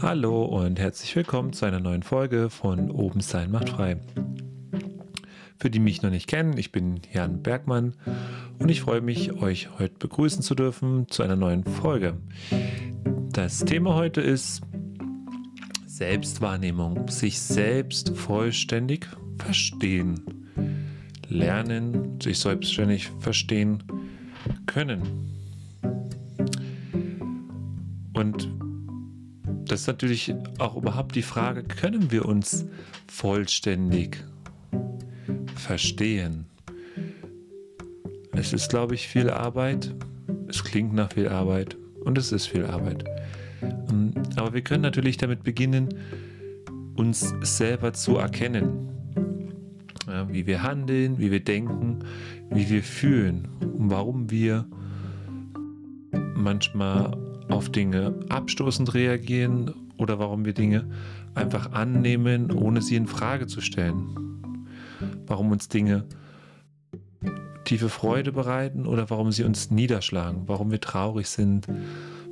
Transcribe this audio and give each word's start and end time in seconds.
Hallo 0.00 0.44
und 0.44 0.78
herzlich 0.78 1.14
willkommen 1.16 1.52
zu 1.52 1.64
einer 1.64 1.80
neuen 1.80 2.02
Folge 2.02 2.50
von 2.50 2.90
Oben 2.90 3.20
sein 3.20 3.50
macht 3.50 3.70
frei. 3.70 3.96
Für 5.58 5.70
die 5.70 5.78
mich 5.78 6.02
noch 6.02 6.10
nicht 6.10 6.28
kennen, 6.28 6.56
ich 6.56 6.72
bin 6.72 7.00
Jan 7.12 7.42
Bergmann 7.42 7.94
und 8.58 8.70
ich 8.70 8.82
freue 8.82 9.00
mich, 9.00 9.32
euch 9.32 9.78
heute 9.78 9.94
begrüßen 9.98 10.42
zu 10.42 10.54
dürfen 10.54 11.08
zu 11.08 11.22
einer 11.22 11.36
neuen 11.36 11.64
Folge. 11.64 12.18
Das 13.32 13.64
Thema 13.64 13.94
heute 13.94 14.20
ist 14.20 14.62
Selbstwahrnehmung, 15.86 17.08
sich 17.08 17.40
selbst 17.40 18.16
vollständig 18.16 19.08
verstehen, 19.38 20.20
lernen, 21.28 22.20
sich 22.20 22.38
selbstständig 22.38 23.10
verstehen 23.20 23.82
können. 24.66 25.02
Und 28.14 28.55
das 29.68 29.82
ist 29.82 29.86
natürlich 29.86 30.34
auch 30.58 30.76
überhaupt 30.76 31.14
die 31.14 31.22
Frage, 31.22 31.62
können 31.62 32.10
wir 32.10 32.24
uns 32.24 32.66
vollständig 33.08 34.24
verstehen? 35.56 36.46
Es 38.32 38.52
ist, 38.52 38.68
glaube 38.68 38.94
ich, 38.94 39.08
viel 39.08 39.30
Arbeit. 39.30 39.94
Es 40.48 40.62
klingt 40.62 40.92
nach 40.92 41.12
viel 41.12 41.28
Arbeit 41.28 41.76
und 42.04 42.18
es 42.18 42.32
ist 42.32 42.46
viel 42.46 42.66
Arbeit. 42.66 43.04
Ähm, 43.90 44.12
aber 44.36 44.52
wir 44.52 44.60
können 44.60 44.82
natürlich 44.82 45.16
damit 45.16 45.42
beginnen, 45.42 45.88
uns 46.94 47.34
selber 47.42 47.92
zu 47.92 48.16
erkennen. 48.16 48.88
Ja, 50.06 50.28
wie 50.32 50.46
wir 50.46 50.62
handeln, 50.62 51.18
wie 51.18 51.30
wir 51.30 51.42
denken, 51.42 51.98
wie 52.50 52.68
wir 52.70 52.82
fühlen 52.82 53.48
und 53.60 53.90
warum 53.90 54.30
wir 54.30 54.66
manchmal 56.34 57.25
auf 57.48 57.70
Dinge 57.70 58.14
abstoßend 58.28 58.94
reagieren 58.94 59.72
oder 59.98 60.18
warum 60.18 60.44
wir 60.44 60.52
Dinge 60.52 60.86
einfach 61.34 61.72
annehmen, 61.72 62.50
ohne 62.50 62.82
sie 62.82 62.96
in 62.96 63.06
Frage 63.06 63.46
zu 63.46 63.60
stellen. 63.60 64.42
Warum 65.26 65.50
uns 65.50 65.68
Dinge 65.68 66.04
tiefe 67.64 67.88
Freude 67.88 68.32
bereiten 68.32 68.86
oder 68.86 69.10
warum 69.10 69.32
sie 69.32 69.44
uns 69.44 69.70
niederschlagen, 69.70 70.42
warum 70.46 70.70
wir 70.70 70.80
traurig 70.80 71.28
sind, 71.28 71.66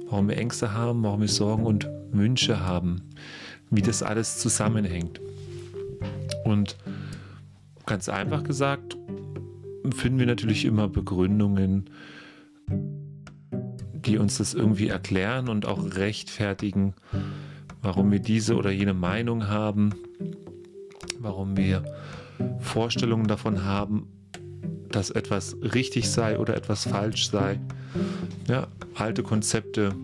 warum 0.08 0.28
wir 0.28 0.38
Ängste 0.38 0.72
haben, 0.72 1.02
warum 1.02 1.20
wir 1.20 1.28
Sorgen 1.28 1.66
und 1.66 1.88
Wünsche 2.12 2.60
haben, 2.60 3.02
wie 3.70 3.82
das 3.82 4.02
alles 4.02 4.38
zusammenhängt. 4.38 5.20
Und 6.44 6.76
ganz 7.84 8.08
einfach 8.08 8.44
gesagt, 8.44 8.96
finden 9.94 10.18
wir 10.18 10.26
natürlich 10.26 10.64
immer 10.64 10.88
Begründungen, 10.88 11.90
die 14.06 14.18
uns 14.18 14.38
das 14.38 14.54
irgendwie 14.54 14.88
erklären 14.88 15.48
und 15.48 15.66
auch 15.66 15.82
rechtfertigen, 15.96 16.94
warum 17.82 18.10
wir 18.10 18.20
diese 18.20 18.56
oder 18.56 18.70
jene 18.70 18.94
Meinung 18.94 19.48
haben, 19.48 19.94
warum 21.18 21.56
wir 21.56 21.84
Vorstellungen 22.60 23.26
davon 23.26 23.64
haben, 23.64 24.08
dass 24.90 25.10
etwas 25.10 25.56
richtig 25.60 26.08
sei 26.08 26.38
oder 26.38 26.56
etwas 26.56 26.86
falsch 26.86 27.28
sei. 27.28 27.60
Ja, 28.48 28.68
alte 28.94 29.22
Konzepte, 29.22 29.94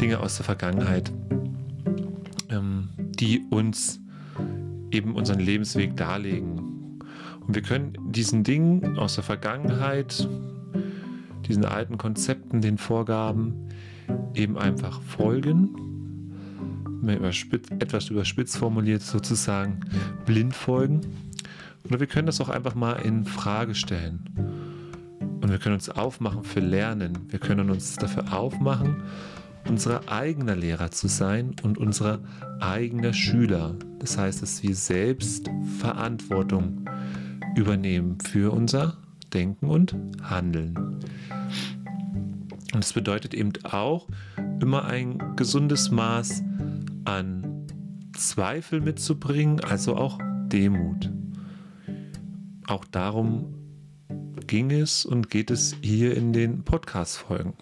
Dinge 0.00 0.20
aus 0.20 0.36
der 0.36 0.44
Vergangenheit, 0.44 1.12
ähm, 2.48 2.88
die 2.96 3.42
uns 3.50 4.00
eben 4.90 5.14
unseren 5.14 5.40
Lebensweg 5.40 5.96
darlegen. 5.96 6.98
Und 7.46 7.54
wir 7.54 7.62
können 7.62 7.92
diesen 8.10 8.44
Dingen 8.44 8.98
aus 8.98 9.14
der 9.16 9.24
Vergangenheit, 9.24 10.28
diesen 11.50 11.64
alten 11.64 11.98
Konzepten, 11.98 12.60
den 12.60 12.78
Vorgaben 12.78 13.68
eben 14.34 14.56
einfach 14.56 15.02
folgen, 15.02 15.68
etwas 17.78 18.08
überspitzt 18.10 18.56
formuliert 18.56 19.02
sozusagen 19.02 19.80
blind 20.26 20.54
folgen. 20.54 21.00
Oder 21.84 22.00
wir 22.00 22.06
können 22.06 22.26
das 22.26 22.40
auch 22.40 22.48
einfach 22.48 22.74
mal 22.74 22.94
in 22.94 23.24
Frage 23.24 23.74
stellen. 23.74 24.20
Und 25.40 25.50
wir 25.50 25.58
können 25.58 25.74
uns 25.74 25.88
aufmachen 25.88 26.44
für 26.44 26.60
Lernen. 26.60 27.18
Wir 27.28 27.38
können 27.38 27.70
uns 27.70 27.96
dafür 27.96 28.32
aufmachen, 28.32 29.02
unser 29.66 30.08
eigener 30.10 30.54
Lehrer 30.54 30.90
zu 30.90 31.08
sein 31.08 31.56
und 31.62 31.78
unser 31.78 32.20
eigener 32.60 33.12
Schüler. 33.12 33.74
Das 33.98 34.18
heißt, 34.18 34.42
dass 34.42 34.62
wir 34.62 34.74
selbst 34.74 35.50
Verantwortung 35.78 36.84
übernehmen 37.56 38.18
für 38.20 38.52
unser 38.52 38.96
Denken 39.30 39.66
und 39.66 39.96
Handeln. 40.22 40.98
Und 42.74 42.84
es 42.84 42.92
bedeutet 42.92 43.34
eben 43.34 43.52
auch 43.64 44.06
immer 44.60 44.84
ein 44.84 45.36
gesundes 45.36 45.90
Maß 45.90 46.42
an 47.04 47.66
Zweifel 48.16 48.80
mitzubringen, 48.80 49.60
also 49.60 49.96
auch 49.96 50.18
Demut. 50.46 51.10
Auch 52.66 52.84
darum 52.84 53.54
ging 54.46 54.70
es 54.70 55.04
und 55.04 55.30
geht 55.30 55.50
es 55.50 55.76
hier 55.80 56.16
in 56.16 56.32
den 56.32 56.64
Podcast-Folgen. 56.64 57.54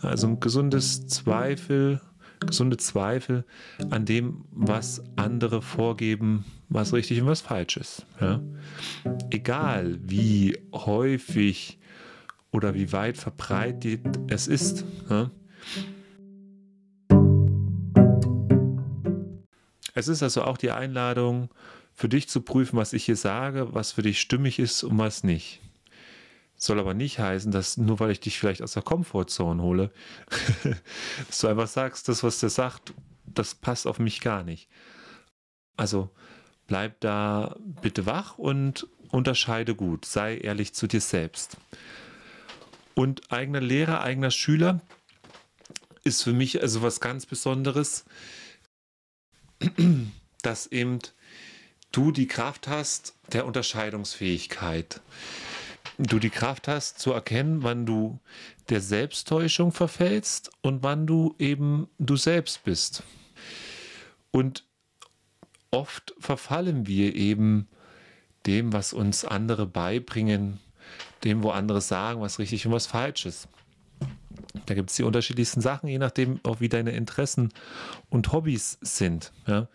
Also 0.00 0.26
ein 0.28 0.40
gesundes 0.40 1.06
Zweifel, 1.06 2.00
gesunde 2.46 2.76
Zweifel 2.76 3.44
an 3.90 4.04
dem, 4.04 4.44
was 4.50 5.02
andere 5.16 5.62
vorgeben, 5.62 6.44
was 6.68 6.92
richtig 6.92 7.20
und 7.20 7.26
was 7.26 7.40
falsch 7.40 7.76
ist. 7.76 8.06
Ja? 8.20 8.42
Egal 9.30 9.98
wie 10.02 10.58
häufig 10.72 11.78
oder 12.50 12.74
wie 12.74 12.92
weit 12.92 13.16
verbreitet 13.16 14.00
es 14.28 14.46
ist. 14.46 14.84
Ja? 15.10 15.30
Es 19.94 20.08
ist 20.08 20.22
also 20.22 20.42
auch 20.42 20.58
die 20.58 20.70
Einladung, 20.70 21.50
für 21.94 22.08
dich 22.08 22.28
zu 22.28 22.40
prüfen, 22.40 22.76
was 22.76 22.92
ich 22.92 23.04
hier 23.04 23.16
sage, 23.16 23.72
was 23.72 23.92
für 23.92 24.02
dich 24.02 24.20
stimmig 24.20 24.58
ist 24.58 24.82
und 24.82 24.98
was 24.98 25.22
nicht. 25.22 25.60
Soll 26.64 26.80
aber 26.80 26.94
nicht 26.94 27.18
heißen, 27.18 27.52
dass 27.52 27.76
nur 27.76 28.00
weil 28.00 28.10
ich 28.10 28.20
dich 28.20 28.38
vielleicht 28.38 28.62
aus 28.62 28.72
der 28.72 28.82
Komfortzone 28.82 29.62
hole, 29.62 29.90
dass 31.26 31.40
du 31.40 31.48
einfach 31.48 31.68
sagst, 31.68 32.08
das, 32.08 32.22
was 32.22 32.40
der 32.40 32.48
sagt, 32.48 32.94
das 33.26 33.54
passt 33.54 33.86
auf 33.86 33.98
mich 33.98 34.22
gar 34.22 34.42
nicht. 34.44 34.70
Also 35.76 36.08
bleib 36.66 37.00
da 37.00 37.54
bitte 37.82 38.06
wach 38.06 38.38
und 38.38 38.86
unterscheide 39.10 39.74
gut, 39.74 40.06
sei 40.06 40.38
ehrlich 40.38 40.72
zu 40.72 40.86
dir 40.86 41.02
selbst. 41.02 41.58
Und 42.94 43.30
eigener 43.30 43.60
Lehrer, 43.60 44.00
eigener 44.00 44.30
Schüler 44.30 44.80
ist 46.02 46.22
für 46.22 46.32
mich 46.32 46.62
also 46.62 46.80
was 46.80 46.98
ganz 46.98 47.26
Besonderes, 47.26 48.06
dass 50.40 50.66
eben 50.68 51.00
du 51.92 52.10
die 52.10 52.26
Kraft 52.26 52.68
hast 52.68 53.16
der 53.34 53.44
Unterscheidungsfähigkeit 53.44 55.02
du 55.98 56.18
die 56.18 56.30
Kraft 56.30 56.68
hast 56.68 56.98
zu 56.98 57.12
erkennen, 57.12 57.62
wann 57.62 57.86
du 57.86 58.20
der 58.68 58.80
Selbsttäuschung 58.80 59.72
verfällst 59.72 60.50
und 60.62 60.82
wann 60.82 61.06
du 61.06 61.34
eben 61.38 61.88
du 61.98 62.16
selbst 62.16 62.64
bist. 62.64 63.02
Und 64.30 64.64
oft 65.70 66.14
verfallen 66.18 66.86
wir 66.86 67.14
eben 67.14 67.68
dem, 68.46 68.72
was 68.72 68.92
uns 68.92 69.24
andere 69.24 69.66
beibringen, 69.66 70.60
dem, 71.22 71.42
wo 71.42 71.50
andere 71.50 71.80
sagen, 71.80 72.20
was 72.20 72.38
richtig 72.38 72.66
und 72.66 72.72
was 72.72 72.86
falsch 72.86 73.26
ist. 73.26 73.48
Da 74.66 74.74
gibt 74.74 74.90
es 74.90 74.96
die 74.96 75.02
unterschiedlichsten 75.02 75.60
Sachen, 75.60 75.88
je 75.88 75.98
nachdem, 75.98 76.40
auch 76.42 76.60
wie 76.60 76.68
deine 76.68 76.92
Interessen 76.92 77.50
und 78.10 78.32
Hobbys 78.32 78.78
sind. 78.80 79.32
Ja. 79.46 79.68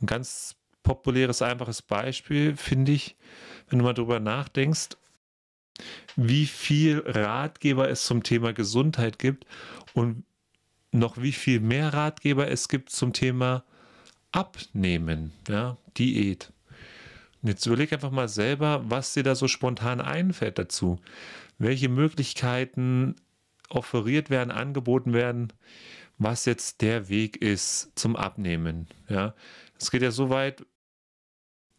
Ein 0.00 0.06
ganz 0.06 0.56
populäres, 0.82 1.42
einfaches 1.42 1.82
Beispiel 1.82 2.56
finde 2.56 2.92
ich, 2.92 3.16
wenn 3.68 3.78
du 3.78 3.84
mal 3.84 3.92
drüber 3.92 4.20
nachdenkst, 4.20 4.90
wie 6.16 6.46
viel 6.46 7.02
Ratgeber 7.06 7.88
es 7.88 8.04
zum 8.04 8.22
Thema 8.22 8.52
Gesundheit 8.52 9.18
gibt 9.18 9.46
und 9.94 10.24
noch 10.92 11.20
wie 11.20 11.32
viel 11.32 11.60
mehr 11.60 11.92
Ratgeber 11.92 12.48
es 12.48 12.68
gibt 12.68 12.90
zum 12.90 13.12
Thema 13.12 13.64
Abnehmen, 14.32 15.32
ja, 15.48 15.76
Diät. 15.96 16.52
Und 17.42 17.50
jetzt 17.50 17.66
überleg 17.66 17.92
einfach 17.92 18.10
mal 18.10 18.28
selber, 18.28 18.82
was 18.88 19.14
dir 19.14 19.22
da 19.22 19.34
so 19.34 19.48
spontan 19.48 20.00
einfällt 20.00 20.58
dazu. 20.58 20.98
Welche 21.58 21.88
Möglichkeiten 21.88 23.14
offeriert 23.68 24.30
werden, 24.30 24.50
angeboten 24.50 25.12
werden, 25.12 25.52
was 26.18 26.44
jetzt 26.44 26.80
der 26.82 27.08
Weg 27.08 27.36
ist 27.42 27.92
zum 27.94 28.16
Abnehmen. 28.16 28.88
Ja, 29.08 29.34
es 29.78 29.90
geht 29.90 30.02
ja 30.02 30.10
so 30.10 30.30
weit, 30.30 30.64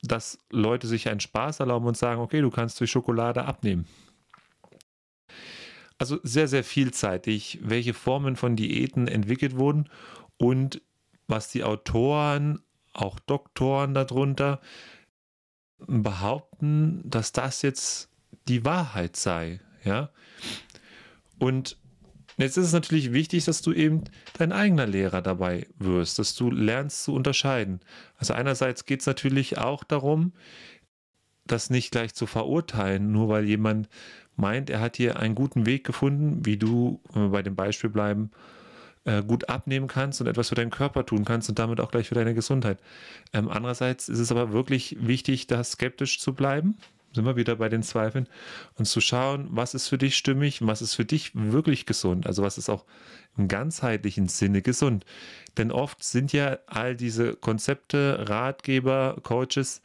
dass 0.07 0.39
Leute 0.49 0.87
sich 0.87 1.09
einen 1.09 1.19
Spaß 1.19 1.59
erlauben 1.59 1.87
und 1.87 1.97
sagen, 1.97 2.21
okay, 2.21 2.41
du 2.41 2.49
kannst 2.49 2.79
durch 2.79 2.91
Schokolade 2.91 3.45
abnehmen. 3.45 3.85
Also 5.97 6.19
sehr, 6.23 6.47
sehr 6.47 6.63
vielseitig, 6.63 7.59
welche 7.63 7.93
Formen 7.93 8.35
von 8.35 8.55
Diäten 8.55 9.07
entwickelt 9.07 9.57
wurden 9.57 9.89
und 10.37 10.81
was 11.27 11.49
die 11.49 11.63
Autoren, 11.63 12.61
auch 12.93 13.19
Doktoren 13.19 13.93
darunter, 13.93 14.61
behaupten, 15.79 17.01
dass 17.03 17.31
das 17.31 17.61
jetzt 17.61 18.09
die 18.47 18.63
Wahrheit 18.63 19.15
sei. 19.15 19.59
Ja? 19.83 20.09
Und 21.39 21.77
Jetzt 22.37 22.57
ist 22.57 22.67
es 22.67 22.73
natürlich 22.73 23.13
wichtig, 23.13 23.45
dass 23.45 23.63
du 23.63 23.73
eben 23.73 24.03
dein 24.37 24.51
eigener 24.51 24.85
Lehrer 24.85 25.23
dabei 25.23 25.65
wirst, 25.79 26.19
dass 26.19 26.35
du 26.35 26.51
lernst 26.51 27.03
zu 27.03 27.13
unterscheiden. 27.13 27.79
Also 28.17 28.33
einerseits 28.33 28.85
geht 28.85 28.99
es 28.99 29.07
natürlich 29.07 29.57
auch 29.57 29.83
darum, 29.83 30.33
das 31.45 31.71
nicht 31.71 31.91
gleich 31.91 32.13
zu 32.13 32.27
verurteilen, 32.27 33.11
nur 33.11 33.29
weil 33.29 33.45
jemand 33.45 33.89
meint, 34.35 34.69
er 34.69 34.81
hat 34.81 34.97
hier 34.97 35.19
einen 35.19 35.33
guten 35.33 35.65
Weg 35.65 35.83
gefunden, 35.83 36.45
wie 36.45 36.57
du, 36.57 37.01
wenn 37.11 37.23
wir 37.23 37.29
bei 37.29 37.41
dem 37.41 37.55
Beispiel 37.55 37.89
bleiben, 37.89 38.29
äh, 39.05 39.23
gut 39.23 39.49
abnehmen 39.49 39.87
kannst 39.87 40.21
und 40.21 40.27
etwas 40.27 40.49
für 40.49 40.55
deinen 40.55 40.69
Körper 40.69 41.05
tun 41.05 41.25
kannst 41.25 41.49
und 41.49 41.57
damit 41.57 41.79
auch 41.79 41.89
gleich 41.89 42.07
für 42.07 42.15
deine 42.15 42.35
Gesundheit. 42.35 42.77
Ähm, 43.33 43.49
andererseits 43.49 44.09
ist 44.09 44.19
es 44.19 44.31
aber 44.31 44.51
wirklich 44.51 44.97
wichtig, 44.99 45.47
da 45.47 45.63
skeptisch 45.63 46.19
zu 46.19 46.35
bleiben. 46.35 46.77
Sind 47.17 47.25
wir 47.25 47.35
wieder 47.35 47.55
bei 47.55 47.67
den 47.67 47.81
Zweifeln 47.81 48.29
und 48.75 48.85
zu 48.85 49.01
schauen, 49.01 49.47
was 49.49 49.73
ist 49.73 49.87
für 49.87 49.97
dich 49.97 50.15
stimmig, 50.15 50.59
was 50.61 50.83
ist 50.83 50.93
für 50.93 51.03
dich 51.03 51.31
wirklich 51.33 51.87
gesund, 51.87 52.27
also 52.27 52.43
was 52.43 52.59
ist 52.59 52.69
auch 52.69 52.85
im 53.37 53.47
ganzheitlichen 53.47 54.27
Sinne 54.27 54.61
gesund. 54.61 55.03
Denn 55.57 55.71
oft 55.71 56.03
sind 56.03 56.31
ja 56.31 56.59
all 56.67 56.95
diese 56.95 57.35
Konzepte, 57.35 58.29
Ratgeber, 58.29 59.17
Coaches 59.23 59.81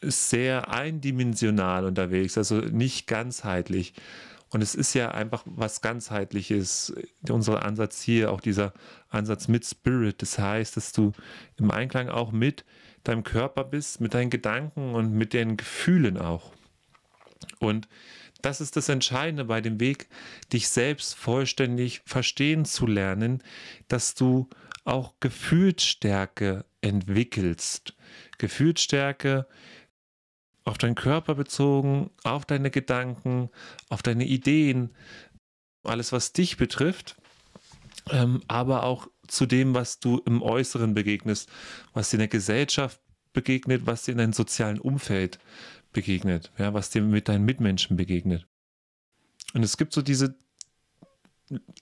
sehr 0.00 0.68
eindimensional 0.68 1.84
unterwegs, 1.84 2.36
also 2.36 2.56
nicht 2.56 3.06
ganzheitlich. 3.06 3.94
Und 4.50 4.62
es 4.62 4.74
ist 4.74 4.94
ja 4.94 5.12
einfach 5.12 5.44
was 5.46 5.80
ganzheitliches. 5.80 6.92
Unser 7.28 7.64
Ansatz 7.64 8.02
hier, 8.02 8.32
auch 8.32 8.40
dieser 8.40 8.72
Ansatz 9.10 9.46
mit 9.46 9.64
Spirit. 9.64 10.22
Das 10.22 10.40
heißt, 10.40 10.76
dass 10.76 10.90
du 10.90 11.12
im 11.56 11.70
Einklang 11.70 12.08
auch 12.08 12.32
mit 12.32 12.64
deinem 13.08 13.24
Körper 13.24 13.64
bist, 13.64 14.00
mit 14.00 14.14
deinen 14.14 14.30
Gedanken 14.30 14.94
und 14.94 15.12
mit 15.12 15.32
den 15.32 15.56
Gefühlen 15.56 16.18
auch. 16.18 16.52
Und 17.60 17.88
das 18.42 18.60
ist 18.60 18.76
das 18.76 18.88
Entscheidende 18.88 19.44
bei 19.44 19.60
dem 19.60 19.80
Weg, 19.80 20.08
dich 20.52 20.68
selbst 20.68 21.14
vollständig 21.14 22.02
verstehen 22.04 22.64
zu 22.64 22.86
lernen, 22.86 23.42
dass 23.88 24.14
du 24.14 24.48
auch 24.84 25.14
Gefühlsstärke 25.20 26.64
entwickelst. 26.82 27.94
Gefühlsstärke, 28.38 29.46
auf 30.64 30.78
deinen 30.78 30.94
Körper 30.94 31.34
bezogen, 31.34 32.10
auf 32.22 32.44
deine 32.44 32.70
Gedanken, 32.70 33.50
auf 33.88 34.02
deine 34.02 34.24
Ideen, 34.24 34.94
alles, 35.82 36.12
was 36.12 36.32
dich 36.32 36.56
betrifft, 36.56 37.16
ähm, 38.10 38.42
aber 38.48 38.84
auch 38.84 39.08
zu 39.26 39.46
dem, 39.46 39.74
was 39.74 39.98
du 40.00 40.20
im 40.26 40.42
Äußeren 40.42 40.94
begegnest, 40.94 41.48
was 41.92 42.10
dir 42.10 42.16
in 42.16 42.20
der 42.20 42.28
Gesellschaft 42.28 43.00
begegnet, 43.32 43.86
was 43.86 44.02
dir 44.02 44.12
in 44.12 44.18
deinem 44.18 44.32
sozialen 44.32 44.78
Umfeld 44.78 45.38
begegnet, 45.92 46.52
ja, 46.58 46.74
was 46.74 46.90
dir 46.90 47.02
mit 47.02 47.28
deinen 47.28 47.44
Mitmenschen 47.44 47.96
begegnet. 47.96 48.46
Und 49.54 49.62
es 49.62 49.76
gibt 49.76 49.92
so 49.92 50.02
diese, 50.02 50.36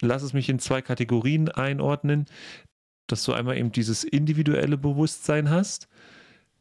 lass 0.00 0.22
es 0.22 0.32
mich 0.32 0.48
in 0.48 0.58
zwei 0.58 0.82
Kategorien 0.82 1.48
einordnen, 1.48 2.26
dass 3.06 3.24
du 3.24 3.32
einmal 3.32 3.56
eben 3.56 3.72
dieses 3.72 4.04
individuelle 4.04 4.78
Bewusstsein 4.78 5.50
hast, 5.50 5.88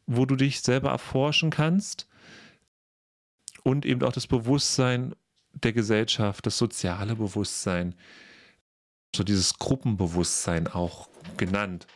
wo 0.06 0.26
du 0.26 0.36
dich 0.36 0.60
selber 0.60 0.90
erforschen 0.90 1.50
kannst 1.50 2.08
und 3.62 3.86
eben 3.86 4.02
auch 4.02 4.12
das 4.12 4.26
Bewusstsein 4.26 5.14
der 5.52 5.72
Gesellschaft, 5.72 6.46
das 6.46 6.58
soziale 6.58 7.14
Bewusstsein, 7.14 7.94
so 9.14 9.24
dieses 9.24 9.58
Gruppenbewusstsein 9.58 10.68
auch 10.68 11.08
genannt. 11.36 11.86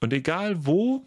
Und 0.00 0.12
egal 0.12 0.66
wo, 0.66 1.04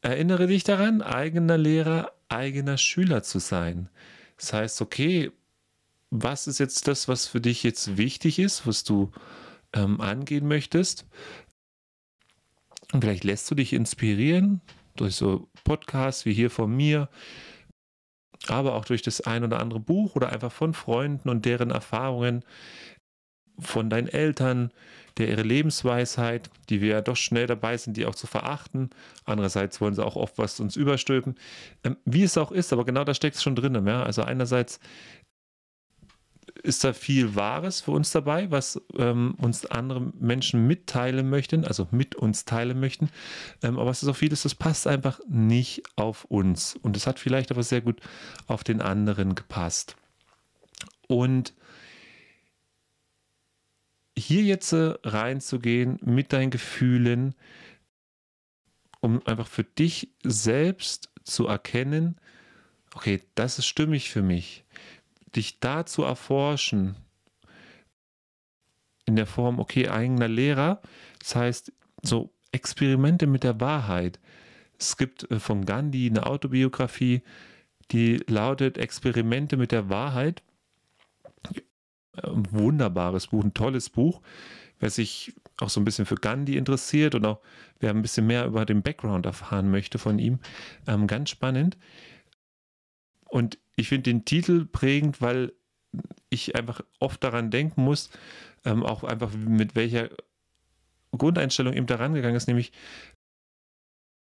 erinnere 0.00 0.46
dich 0.46 0.64
daran, 0.64 1.02
eigener 1.02 1.58
Lehrer, 1.58 2.12
eigener 2.28 2.78
Schüler 2.78 3.22
zu 3.22 3.38
sein. 3.38 3.88
Das 4.36 4.52
heißt, 4.52 4.82
okay, 4.82 5.30
was 6.10 6.46
ist 6.46 6.58
jetzt 6.58 6.88
das, 6.88 7.08
was 7.08 7.26
für 7.26 7.40
dich 7.40 7.62
jetzt 7.62 7.96
wichtig 7.96 8.38
ist, 8.38 8.66
was 8.66 8.84
du 8.84 9.10
ähm, 9.72 10.00
angehen 10.00 10.46
möchtest? 10.46 11.06
Und 12.92 13.00
vielleicht 13.02 13.24
lässt 13.24 13.50
du 13.50 13.54
dich 13.54 13.72
inspirieren 13.72 14.60
durch 14.96 15.14
so 15.14 15.48
Podcasts 15.64 16.26
wie 16.26 16.34
hier 16.34 16.50
von 16.50 16.74
mir, 16.74 17.08
aber 18.48 18.74
auch 18.74 18.84
durch 18.84 19.02
das 19.02 19.20
ein 19.20 19.44
oder 19.44 19.60
andere 19.60 19.80
Buch 19.80 20.16
oder 20.16 20.30
einfach 20.30 20.52
von 20.52 20.74
Freunden 20.74 21.28
und 21.28 21.44
deren 21.44 21.70
Erfahrungen, 21.70 22.44
von 23.58 23.90
deinen 23.90 24.08
Eltern, 24.08 24.72
der 25.18 25.28
ihre 25.28 25.42
Lebensweisheit, 25.42 26.50
die 26.68 26.80
wir 26.80 26.88
ja 26.88 27.00
doch 27.00 27.16
schnell 27.16 27.46
dabei 27.46 27.76
sind, 27.76 27.96
die 27.96 28.06
auch 28.06 28.14
zu 28.14 28.26
verachten. 28.26 28.90
Andererseits 29.24 29.80
wollen 29.80 29.94
sie 29.94 30.04
auch 30.04 30.16
oft 30.16 30.38
was 30.38 30.58
uns 30.60 30.76
überstülpen. 30.76 31.34
Ähm, 31.84 31.96
wie 32.04 32.22
es 32.22 32.38
auch 32.38 32.50
ist, 32.50 32.72
aber 32.72 32.84
genau 32.84 33.04
da 33.04 33.14
steckt 33.14 33.36
es 33.36 33.42
schon 33.42 33.54
drin. 33.54 33.86
Ja? 33.86 34.02
Also 34.02 34.22
einerseits 34.22 34.80
ist 36.62 36.84
da 36.84 36.92
viel 36.92 37.34
Wahres 37.34 37.80
für 37.80 37.90
uns 37.90 38.10
dabei, 38.12 38.50
was 38.50 38.80
ähm, 38.96 39.34
uns 39.38 39.66
andere 39.66 40.00
Menschen 40.18 40.66
mitteilen 40.66 41.28
möchten, 41.28 41.64
also 41.64 41.88
mit 41.90 42.14
uns 42.14 42.44
teilen 42.44 42.78
möchten. 42.78 43.10
Ähm, 43.62 43.78
aber 43.78 43.90
es 43.90 44.02
ist 44.02 44.08
auch 44.08 44.16
vieles, 44.16 44.42
das 44.42 44.54
passt 44.54 44.86
einfach 44.86 45.20
nicht 45.28 45.82
auf 45.96 46.24
uns. 46.24 46.76
Und 46.76 46.96
es 46.96 47.06
hat 47.06 47.18
vielleicht 47.18 47.50
aber 47.50 47.62
sehr 47.62 47.80
gut 47.80 48.00
auf 48.46 48.64
den 48.64 48.80
anderen 48.80 49.34
gepasst. 49.34 49.96
Und 51.08 51.52
hier 54.16 54.42
jetzt 54.42 54.72
äh, 54.72 54.94
reinzugehen 55.02 55.98
mit 56.02 56.32
deinen 56.32 56.50
Gefühlen, 56.50 57.34
um 59.00 59.26
einfach 59.26 59.48
für 59.48 59.64
dich 59.64 60.10
selbst 60.22 61.10
zu 61.24 61.46
erkennen, 61.46 62.16
okay, 62.94 63.22
das 63.34 63.58
ist 63.58 63.66
stimmig 63.66 64.10
für 64.10 64.22
mich 64.22 64.64
dich 65.34 65.60
da 65.60 65.86
zu 65.86 66.02
erforschen, 66.02 66.96
in 69.04 69.16
der 69.16 69.26
Form, 69.26 69.58
okay, 69.58 69.88
eigener 69.88 70.28
Lehrer, 70.28 70.80
das 71.18 71.34
heißt, 71.34 71.72
so 72.02 72.32
Experimente 72.52 73.26
mit 73.26 73.42
der 73.42 73.60
Wahrheit. 73.60 74.20
Es 74.78 74.96
gibt 74.96 75.30
äh, 75.30 75.38
von 75.38 75.64
Gandhi 75.64 76.08
eine 76.08 76.26
Autobiografie, 76.26 77.22
die 77.90 78.22
lautet 78.26 78.78
Experimente 78.78 79.56
mit 79.56 79.72
der 79.72 79.88
Wahrheit. 79.88 80.42
Ein 82.22 82.50
wunderbares 82.50 83.28
Buch, 83.28 83.44
ein 83.44 83.54
tolles 83.54 83.90
Buch. 83.90 84.20
Wer 84.78 84.90
sich 84.90 85.34
auch 85.58 85.70
so 85.70 85.80
ein 85.80 85.84
bisschen 85.84 86.06
für 86.06 86.16
Gandhi 86.16 86.56
interessiert 86.56 87.14
und 87.14 87.24
auch 87.24 87.40
wer 87.80 87.90
ein 87.90 88.02
bisschen 88.02 88.26
mehr 88.26 88.46
über 88.46 88.64
den 88.66 88.82
Background 88.82 89.26
erfahren 89.26 89.70
möchte 89.70 89.98
von 89.98 90.18
ihm, 90.18 90.40
ähm, 90.86 91.06
ganz 91.06 91.30
spannend. 91.30 91.76
Und 93.32 93.58
ich 93.76 93.88
finde 93.88 94.10
den 94.10 94.26
Titel 94.26 94.66
prägend, 94.66 95.22
weil 95.22 95.54
ich 96.28 96.54
einfach 96.54 96.82
oft 96.98 97.24
daran 97.24 97.50
denken 97.50 97.82
muss, 97.82 98.10
ähm, 98.66 98.82
auch 98.84 99.04
einfach 99.04 99.32
mit 99.32 99.74
welcher 99.74 100.10
Grundeinstellung 101.16 101.72
eben 101.72 101.86
daran 101.86 102.12
gegangen 102.12 102.36
ist, 102.36 102.46
nämlich, 102.46 102.72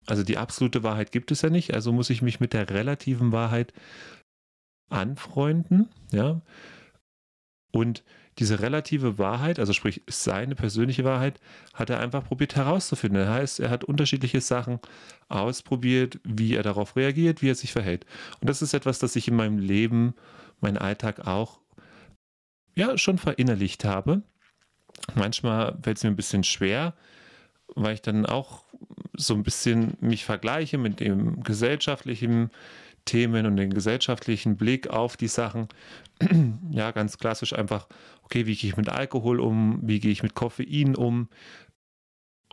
also 0.05 0.23
die 0.23 0.37
absolute 0.37 0.83
Wahrheit 0.83 1.13
gibt 1.13 1.31
es 1.31 1.41
ja 1.41 1.49
nicht, 1.49 1.73
also 1.73 1.93
muss 1.93 2.11
ich 2.11 2.21
mich 2.21 2.41
mit 2.41 2.53
der 2.53 2.69
relativen 2.69 3.33
Wahrheit 3.33 3.73
anfreunden, 4.91 5.89
ja. 6.13 6.43
Und 7.73 8.05
diese 8.41 8.61
relative 8.61 9.19
Wahrheit, 9.19 9.59
also 9.59 9.75
sprich 9.75 10.03
seine 10.09 10.55
persönliche 10.55 11.05
Wahrheit, 11.05 11.41
hat 11.75 11.91
er 11.91 12.01
einfach 12.01 12.25
probiert 12.25 12.57
herauszufinden. 12.57 13.23
Das 13.23 13.31
heißt, 13.31 13.61
er 13.61 13.71
hat 13.71 13.85
unterschiedliche 13.85 14.41
Sachen 14.41 14.81
ausprobiert, 15.29 16.19
wie 16.25 16.55
er 16.55 16.63
darauf 16.63 16.97
reagiert, 16.97 17.43
wie 17.43 17.51
er 17.51 17.55
sich 17.55 17.73
verhält. 17.73 18.07
Und 18.41 18.49
das 18.49 18.63
ist 18.63 18.73
etwas, 18.73 18.99
das 18.99 19.15
ich 19.15 19.29
in 19.29 19.37
meinem 19.37 19.59
Leben, 19.59 20.15
meinen 20.61 20.79
Alltag 20.79 21.27
auch 21.27 21.61
ja 22.75 22.97
schon 22.97 23.19
verinnerlicht 23.19 23.85
habe. 23.85 24.23
Manchmal 25.15 25.79
fällt 25.83 25.99
es 25.99 26.05
mir 26.05 26.11
ein 26.11 26.17
bisschen 26.17 26.45
schwer, 26.45 26.95
weil 27.75 27.95
ich 27.95 28.03
dann 28.03 28.25
auch 28.25 28.65
so 29.17 29.35
ein 29.35 29.43
bisschen 29.43 29.99
mich 30.01 30.25
vergleiche 30.25 30.79
mit 30.79 30.99
dem 31.01 31.43
gesellschaftlichen 31.43 32.51
Themen 33.04 33.47
und 33.47 33.57
den 33.57 33.73
gesellschaftlichen 33.73 34.57
Blick 34.57 34.88
auf 34.88 35.16
die 35.16 35.28
Sachen. 35.28 35.69
ja, 36.71 36.90
ganz 36.90 37.19
klassisch 37.19 37.52
einfach, 37.52 37.88
okay, 38.23 38.47
wie 38.47 38.54
gehe 38.54 38.71
ich 38.71 38.76
mit 38.76 38.88
Alkohol 38.88 39.40
um, 39.40 39.80
wie 39.83 40.00
gehe 40.00 40.12
ich 40.12 40.23
mit 40.23 40.35
Koffein 40.35 40.95
um. 40.97 41.28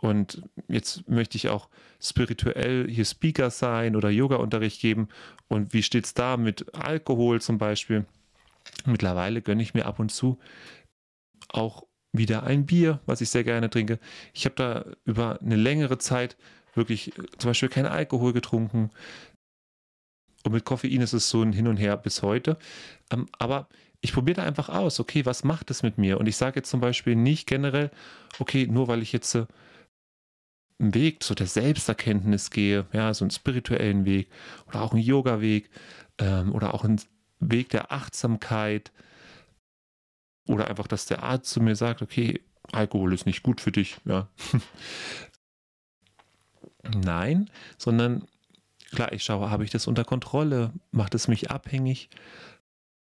Und 0.00 0.42
jetzt 0.68 1.08
möchte 1.08 1.36
ich 1.36 1.48
auch 1.48 1.68
spirituell 2.00 2.88
hier 2.88 3.04
Speaker 3.04 3.50
sein 3.50 3.96
oder 3.96 4.10
Yoga-Unterricht 4.10 4.80
geben. 4.80 5.08
Und 5.48 5.72
wie 5.72 5.82
steht 5.82 6.04
es 6.04 6.14
da 6.14 6.36
mit 6.36 6.72
Alkohol 6.74 7.40
zum 7.40 7.58
Beispiel? 7.58 8.06
Mittlerweile 8.86 9.42
gönne 9.42 9.62
ich 9.62 9.74
mir 9.74 9.86
ab 9.86 9.98
und 9.98 10.10
zu 10.10 10.38
auch 11.48 11.86
wieder 12.12 12.42
ein 12.44 12.66
Bier, 12.66 13.00
was 13.06 13.20
ich 13.20 13.30
sehr 13.30 13.44
gerne 13.44 13.70
trinke. 13.70 13.98
Ich 14.32 14.44
habe 14.44 14.54
da 14.54 14.84
über 15.04 15.40
eine 15.40 15.56
längere 15.56 15.98
Zeit 15.98 16.36
wirklich 16.74 17.12
zum 17.38 17.50
Beispiel 17.50 17.68
keinen 17.68 17.86
Alkohol 17.86 18.32
getrunken. 18.32 18.90
Und 20.48 20.54
mit 20.54 20.64
Koffein 20.64 21.02
ist 21.02 21.12
es 21.12 21.28
so 21.28 21.42
ein 21.42 21.52
Hin 21.52 21.68
und 21.68 21.76
Her 21.76 21.98
bis 21.98 22.22
heute. 22.22 22.56
Ähm, 23.10 23.26
aber 23.38 23.68
ich 24.00 24.14
probiere 24.14 24.36
da 24.36 24.44
einfach 24.44 24.70
aus, 24.70 24.98
okay, 24.98 25.26
was 25.26 25.44
macht 25.44 25.70
es 25.70 25.82
mit 25.82 25.98
mir? 25.98 26.18
Und 26.18 26.26
ich 26.26 26.38
sage 26.38 26.60
jetzt 26.60 26.70
zum 26.70 26.80
Beispiel 26.80 27.16
nicht 27.16 27.46
generell, 27.46 27.90
okay, 28.38 28.66
nur 28.66 28.88
weil 28.88 29.02
ich 29.02 29.12
jetzt 29.12 29.34
äh, 29.34 29.44
einen 30.78 30.94
Weg 30.94 31.22
zu 31.22 31.34
der 31.34 31.48
Selbsterkenntnis 31.48 32.50
gehe, 32.50 32.86
ja, 32.94 33.12
so 33.12 33.26
einen 33.26 33.30
spirituellen 33.30 34.06
Weg 34.06 34.30
oder 34.68 34.80
auch 34.80 34.92
einen 34.92 35.02
Yoga-Weg 35.02 35.68
ähm, 36.16 36.54
oder 36.54 36.72
auch 36.72 36.82
einen 36.82 36.98
Weg 37.40 37.68
der 37.68 37.92
Achtsamkeit, 37.92 38.90
oder 40.46 40.68
einfach, 40.68 40.86
dass 40.86 41.04
der 41.04 41.22
Arzt 41.22 41.50
zu 41.50 41.60
mir 41.60 41.76
sagt, 41.76 42.00
okay, 42.00 42.40
Alkohol 42.72 43.12
ist 43.12 43.26
nicht 43.26 43.42
gut 43.42 43.60
für 43.60 43.70
dich, 43.70 43.98
ja. 44.06 44.28
Nein, 47.04 47.50
sondern 47.76 48.26
klar, 48.90 49.12
ich 49.12 49.24
schaue, 49.24 49.50
habe 49.50 49.64
ich 49.64 49.70
das 49.70 49.86
unter 49.86 50.04
Kontrolle, 50.04 50.72
macht 50.90 51.14
es 51.14 51.28
mich 51.28 51.50
abhängig 51.50 52.08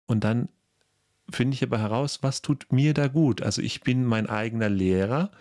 und 0.06 0.24
dann 0.24 0.50
finde 1.30 1.56
ich 1.56 1.64
aber 1.64 1.80
heraus, 1.80 2.20
was 2.22 2.42
tut 2.42 2.72
mir 2.72 2.94
da 2.94 3.08
gut. 3.08 3.42
Also 3.42 3.62
ich 3.62 3.82
bin 3.82 4.06
mein 4.06 4.28
eigener 4.28 4.70
Lehrer 4.70 5.32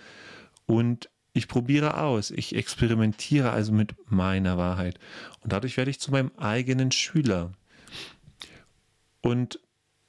und 0.67 1.11
ich 1.35 1.49
probiere 1.49 2.01
aus, 2.01 2.31
ich 2.31 2.55
experimentiere 2.55 3.51
also 3.51 3.73
mit 3.73 3.95
meiner 4.11 4.57
Wahrheit 4.57 4.99
und 5.41 5.53
dadurch 5.53 5.77
werde 5.77 5.91
ich 5.91 6.01
zu 6.01 6.11
meinem 6.11 6.31
eigenen 6.37 6.93
Schüler. 6.93 7.53
Und 9.21 9.59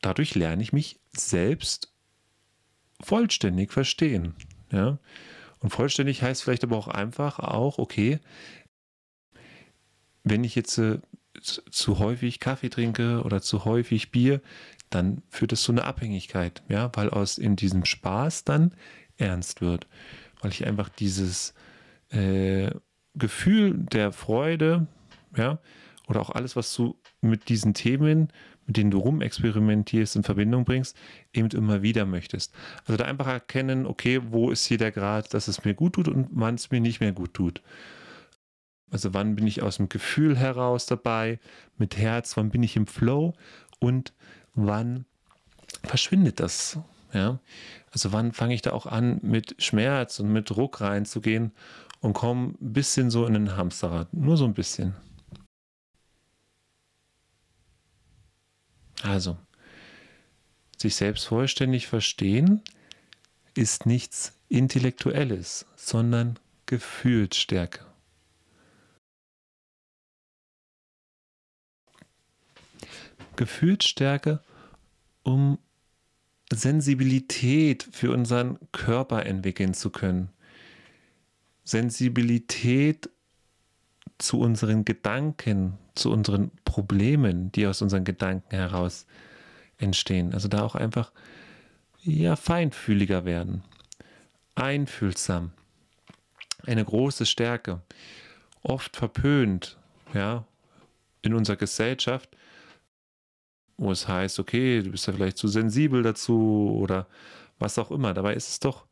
dadurch 0.02 0.36
lerne 0.36 0.62
ich 0.62 0.74
mich 0.74 1.00
selbst 1.16 1.92
vollständig 3.02 3.72
verstehen. 3.72 4.36
Ja? 4.72 5.00
Und 5.60 5.70
vollständig 5.72 6.22
heißt 6.22 6.44
vielleicht 6.44 6.64
aber 6.64 6.78
auch 6.78 6.88
einfach 6.88 7.40
auch, 7.40 7.80
okay, 7.80 8.20
wenn 10.26 10.44
ich 10.44 10.56
jetzt 10.56 10.78
äh, 10.78 11.00
zu 11.42 12.00
häufig 12.00 12.40
Kaffee 12.40 12.70
trinke 12.70 13.22
oder 13.24 13.42
zu 13.42 13.64
häufig 13.64 14.12
Bier, 14.12 14.42
dann 14.90 15.22
führt 15.30 15.54
es 15.54 15.64
zu 15.64 15.72
einer 15.72 15.86
Abhängigkeit, 15.86 16.64
ja, 16.68 16.92
weil 16.94 17.10
aus 17.10 17.38
in 17.38 17.56
diesem 17.56 17.86
Spaß 17.86 18.44
dann 18.44 18.74
ernst 19.18 19.62
wird, 19.62 19.88
weil 20.42 20.52
ich 20.52 20.66
einfach 20.66 20.90
dieses 20.90 21.54
äh, 22.10 22.72
Gefühl 23.14 23.74
der 23.78 24.12
Freude, 24.12 24.88
ja, 25.38 25.60
oder 26.08 26.22
auch 26.22 26.30
alles, 26.30 26.56
was 26.56 26.74
du 26.76 27.00
mit 27.22 27.50
diesen 27.50 27.74
Themen, 27.74 28.30
mit 28.68 28.78
denen 28.78 28.92
du 28.92 29.00
rumexperimentierst, 29.00 30.16
in 30.16 30.24
Verbindung 30.24 30.66
bringst, 30.66 30.98
eben 31.34 31.50
immer 31.50 31.82
wieder 31.82 32.06
möchtest. 32.06 32.54
Also 32.86 32.98
da 32.98 33.06
einfach 33.06 33.28
erkennen, 33.28 33.86
okay, 33.86 34.22
wo 34.30 34.50
ist 34.50 34.66
hier 34.66 34.78
der 34.78 34.92
Grad, 34.92 35.34
dass 35.34 35.48
es 35.48 35.66
mir 35.66 35.74
gut 35.74 35.94
tut 35.94 36.08
und 36.08 36.28
wann 36.32 36.56
es 36.56 36.72
mir 36.72 36.80
nicht 36.80 37.00
mehr 37.00 37.12
gut 37.12 37.34
tut. 37.34 37.62
Also 38.92 39.14
wann 39.14 39.36
bin 39.36 39.48
ich 39.48 39.62
aus 39.62 39.78
dem 39.78 39.90
Gefühl 39.90 40.38
heraus 40.38 40.86
dabei, 40.86 41.40
mit 41.78 41.98
Herz, 41.98 42.38
wann 42.38 42.50
bin 42.50 42.64
ich 42.64 42.76
im 42.76 42.88
Flow 42.88 43.34
und 43.80 44.14
wann 44.54 45.06
verschwindet 45.84 46.40
das? 46.40 46.80
Ja? 47.14 47.40
Also 47.92 48.14
wann 48.14 48.32
fange 48.32 48.54
ich 48.54 48.62
da 48.62 48.74
auch 48.74 48.86
an, 48.86 49.20
mit 49.22 49.56
Schmerz 49.60 50.20
und 50.20 50.32
mit 50.32 50.50
Druck 50.50 50.82
reinzugehen 50.82 51.52
und 52.02 52.14
komme 52.14 52.54
ein 52.62 52.74
bisschen 52.74 53.10
so 53.10 53.26
in 53.26 53.36
ein 53.36 53.58
Hamsterrad. 53.58 54.14
Nur 54.14 54.38
so 54.38 54.46
ein 54.46 54.54
bisschen. 54.54 54.94
Also, 59.02 59.38
sich 60.78 60.96
selbst 60.96 61.26
vollständig 61.26 61.88
verstehen 61.88 62.62
ist 63.56 63.86
nichts 63.86 64.34
Intellektuelles, 64.50 65.66
sondern 65.76 66.38
Gefühlsstärke. 66.66 67.86
Gefühlsstärke, 73.36 74.42
um 75.24 75.58
Sensibilität 76.52 77.88
für 77.92 78.12
unseren 78.12 78.60
Körper 78.72 79.26
entwickeln 79.26 79.74
zu 79.74 79.90
können. 79.90 80.30
Sensibilität 81.64 83.10
zu 84.18 84.40
unseren 84.40 84.86
Gedanken, 84.86 85.78
zu 85.96 86.12
unseren 86.12 86.52
Problemen, 86.64 87.52
die 87.52 87.68
aus 87.68 87.82
unseren 87.82 88.04
Gedanken 88.04 88.56
heraus 88.56 89.08
entstehen. 89.78 90.34
Also 90.34 90.48
da 90.48 90.62
auch 90.62 90.76
einfach 90.76 91.12
ja 92.04 92.36
feinfühliger 92.36 93.26
werden, 93.26 93.64
einfühlsam. 94.54 95.52
Eine 96.66 96.86
große 96.86 97.26
Stärke, 97.26 97.82
oft 98.62 98.96
verpönt, 98.96 99.78
ja, 100.14 100.46
in 101.22 101.34
unserer 101.34 101.58
Gesellschaft, 101.58 102.30
wo 103.78 103.92
es 103.92 104.08
heißt, 104.08 104.40
okay, 104.40 104.82
du 104.82 104.92
bist 104.92 105.08
ja 105.08 105.14
vielleicht 105.14 105.38
zu 105.38 105.48
sensibel 105.48 106.04
dazu 106.04 106.78
oder 106.80 107.08
was 107.60 107.78
auch 107.80 107.92
immer. 107.92 108.14
Dabei 108.14 108.34
ist 108.34 108.50
es 108.50 108.60
doch 108.60 108.86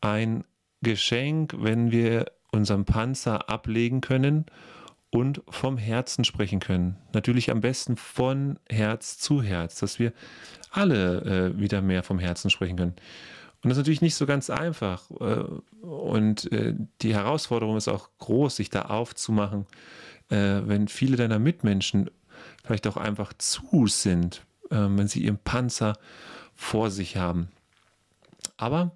ein 0.00 0.44
Geschenk, 0.82 1.54
wenn 1.58 1.90
wir 1.90 2.26
unseren 2.52 2.84
Panzer 2.84 3.48
ablegen 3.48 4.00
können 4.00 4.46
und 5.10 5.42
vom 5.48 5.78
Herzen 5.78 6.24
sprechen 6.24 6.60
können. 6.60 6.96
Natürlich 7.12 7.50
am 7.50 7.60
besten 7.60 7.96
von 7.96 8.58
Herz 8.68 9.18
zu 9.18 9.42
Herz, 9.42 9.78
dass 9.78 9.98
wir 9.98 10.12
alle 10.70 11.52
äh, 11.54 11.60
wieder 11.60 11.80
mehr 11.80 12.02
vom 12.02 12.18
Herzen 12.18 12.50
sprechen 12.50 12.76
können. 12.76 12.94
Und 13.62 13.70
das 13.70 13.78
ist 13.78 13.78
natürlich 13.78 14.02
nicht 14.02 14.14
so 14.14 14.26
ganz 14.26 14.50
einfach. 14.50 15.10
Äh, 15.20 15.44
und 15.84 16.52
äh, 16.52 16.74
die 17.02 17.14
Herausforderung 17.14 17.76
ist 17.76 17.88
auch 17.88 18.10
groß, 18.18 18.56
sich 18.56 18.70
da 18.70 18.82
aufzumachen, 18.82 19.66
äh, 20.28 20.60
wenn 20.64 20.88
viele 20.88 21.16
deiner 21.16 21.38
Mitmenschen 21.38 22.10
vielleicht 22.64 22.86
auch 22.86 22.96
einfach 22.96 23.32
zu 23.38 23.86
sind, 23.86 24.44
äh, 24.70 24.76
wenn 24.76 25.08
sie 25.08 25.22
ihren 25.22 25.38
Panzer 25.38 25.98
vor 26.54 26.90
sich 26.90 27.16
haben. 27.16 27.48
Aber 28.56 28.92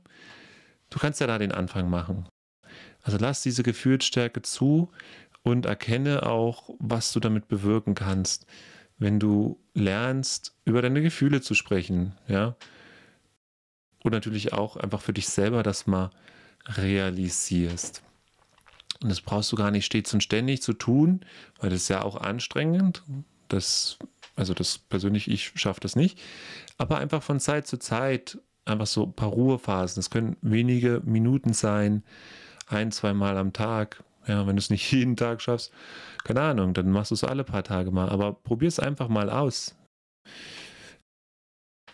du 0.90 0.99
kannst 0.99 1.21
ja 1.21 1.26
da 1.26 1.38
den 1.38 1.52
Anfang 1.52 1.90
machen. 1.90 2.26
Also 3.02 3.19
lass 3.19 3.42
diese 3.42 3.62
Gefühlsstärke 3.62 4.42
zu 4.42 4.90
und 5.42 5.66
erkenne 5.66 6.25
auch, 6.25 6.71
was 6.78 7.12
du 7.12 7.21
damit 7.21 7.49
bewirken 7.49 7.95
kannst, 7.95 8.47
wenn 8.99 9.19
du 9.19 9.59
lernst, 9.75 10.54
über 10.64 10.83
deine 10.83 11.02
Gefühle 11.02 11.40
zu 11.40 11.54
sprechen, 11.54 12.14
ja. 12.28 12.57
Und 14.02 14.12
natürlich 14.12 14.52
auch 14.52 14.76
einfach 14.76 15.00
für 15.00 15.12
dich 15.12 15.28
selber 15.28 15.62
das 15.62 15.87
mal 15.87 16.11
realisierst. 16.66 18.02
Und 19.02 19.09
das 19.09 19.21
brauchst 19.21 19.50
du 19.52 19.57
gar 19.57 19.71
nicht 19.71 19.87
stets 19.87 20.12
und 20.12 20.23
ständig 20.23 20.62
zu 20.62 20.75
tun, 20.75 21.21
weil 21.59 21.71
das 21.71 21.83
ist 21.83 21.88
ja 21.88 22.02
auch 22.02 22.16
anstrengend. 22.16 23.02
Das, 23.50 23.99
also 24.37 24.54
das 24.54 24.78
persönlich, 24.78 25.30
ich 25.30 25.52
schaffe 25.57 25.80
das 25.80 25.97
nicht. 25.97 26.19
Aber 26.78 26.99
einfach 26.99 27.23
von 27.23 27.40
Zeit 27.40 27.66
zu 27.66 27.78
Zeit 27.78 28.38
einfach 28.64 28.87
so 28.87 29.04
ein 29.04 29.12
paar 29.12 29.28
Ruhephasen. 29.28 29.97
Das 29.97 30.11
können 30.11 30.37
wenige 30.40 31.02
Minuten 31.04 31.52
sein, 31.52 32.02
ein, 32.66 32.92
zwei 32.92 33.12
Mal 33.12 33.37
am 33.37 33.52
Tag. 33.52 34.02
Ja, 34.26 34.47
wenn 34.47 34.57
du 34.57 34.61
es 34.61 34.71
nicht 34.71 34.90
jeden 34.92 35.16
Tag 35.16 35.42
schaffst, 35.42 35.73
keine 36.25 36.42
Ahnung, 36.42 36.75
dann 36.75 36.90
machst 36.90 37.11
du 37.11 37.14
es 37.14 37.25
alle 37.25 37.45
paar 37.45 37.64
Tage 37.64 37.90
mal. 37.90 38.09
Aber 38.09 38.33
probier 38.33 38.69
es 38.69 38.78
einfach 38.80 39.09
mal 39.09 39.28
aus. 39.30 39.75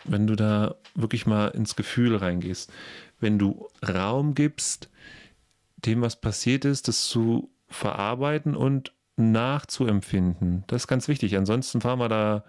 Wenn 0.03 0.27
du 0.27 0.35
da 0.35 0.75
wirklich 0.95 1.25
mal 1.25 1.49
ins 1.49 1.75
Gefühl 1.75 2.15
reingehst, 2.15 2.71
wenn 3.19 3.39
du 3.39 3.67
Raum 3.85 4.35
gibst, 4.35 4.89
dem, 5.77 6.01
was 6.01 6.21
passiert 6.21 6.65
ist, 6.65 6.87
das 6.87 7.05
zu 7.05 7.49
verarbeiten 7.67 8.55
und 8.55 8.93
nachzuempfinden. 9.17 10.63
Das 10.67 10.83
ist 10.83 10.87
ganz 10.87 11.07
wichtig. 11.07 11.35
Ansonsten 11.37 11.81
fahren 11.81 11.99
wir 11.99 12.09
da 12.09 12.43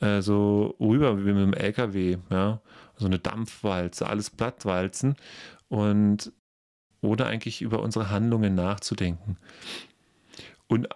äh, 0.00 0.22
so 0.22 0.76
rüber 0.80 1.18
wie 1.18 1.32
mit 1.32 1.42
dem 1.42 1.54
LKW, 1.54 2.18
ja, 2.30 2.60
so 2.96 3.06
eine 3.06 3.18
Dampfwalze, 3.18 4.06
alles 4.06 4.30
Plattwalzen 4.30 5.16
und 5.68 6.32
oder 7.00 7.26
eigentlich 7.26 7.62
über 7.62 7.80
unsere 7.80 8.10
Handlungen 8.10 8.54
nachzudenken. 8.54 9.38
Und 10.66 10.88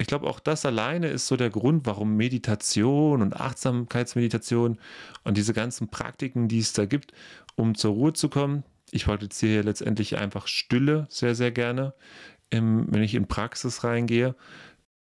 ich 0.00 0.06
glaube, 0.06 0.28
auch 0.28 0.38
das 0.38 0.64
alleine 0.64 1.08
ist 1.08 1.26
so 1.26 1.36
der 1.36 1.50
Grund, 1.50 1.84
warum 1.84 2.16
Meditation 2.16 3.20
und 3.20 3.34
Achtsamkeitsmeditation 3.34 4.78
und 5.24 5.36
diese 5.36 5.52
ganzen 5.52 5.88
Praktiken, 5.88 6.46
die 6.46 6.60
es 6.60 6.72
da 6.72 6.86
gibt, 6.86 7.12
um 7.56 7.74
zur 7.74 7.94
Ruhe 7.94 8.12
zu 8.12 8.28
kommen. 8.28 8.62
Ich 8.92 9.06
praktiziere 9.06 9.62
letztendlich 9.62 10.16
einfach 10.16 10.46
Stille 10.46 11.06
sehr, 11.10 11.34
sehr 11.34 11.50
gerne, 11.50 11.94
im, 12.50 12.86
wenn 12.92 13.02
ich 13.02 13.14
in 13.14 13.26
Praxis 13.26 13.84
reingehe, 13.84 14.34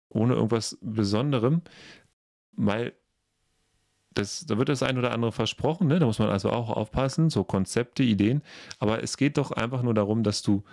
ohne 0.10 0.36
irgendwas 0.36 0.78
Besonderem, 0.82 1.62
weil 2.54 2.94
das, 4.14 4.46
da 4.46 4.58
wird 4.58 4.70
das 4.70 4.84
ein 4.84 4.98
oder 4.98 5.12
andere 5.12 5.32
versprochen, 5.32 5.88
ne? 5.88 6.00
da 6.00 6.06
muss 6.06 6.20
man 6.20 6.30
also 6.30 6.52
auch 6.52 6.70
aufpassen, 6.70 7.30
so 7.30 7.44
Konzepte, 7.44 8.04
Ideen, 8.04 8.44
aber 8.80 9.02
es 9.02 9.18
geht 9.18 9.38
doch 9.38 9.52
einfach 9.52 9.82
nur 9.82 9.94
darum, 9.94 10.24
dass 10.24 10.44
du 10.44 10.64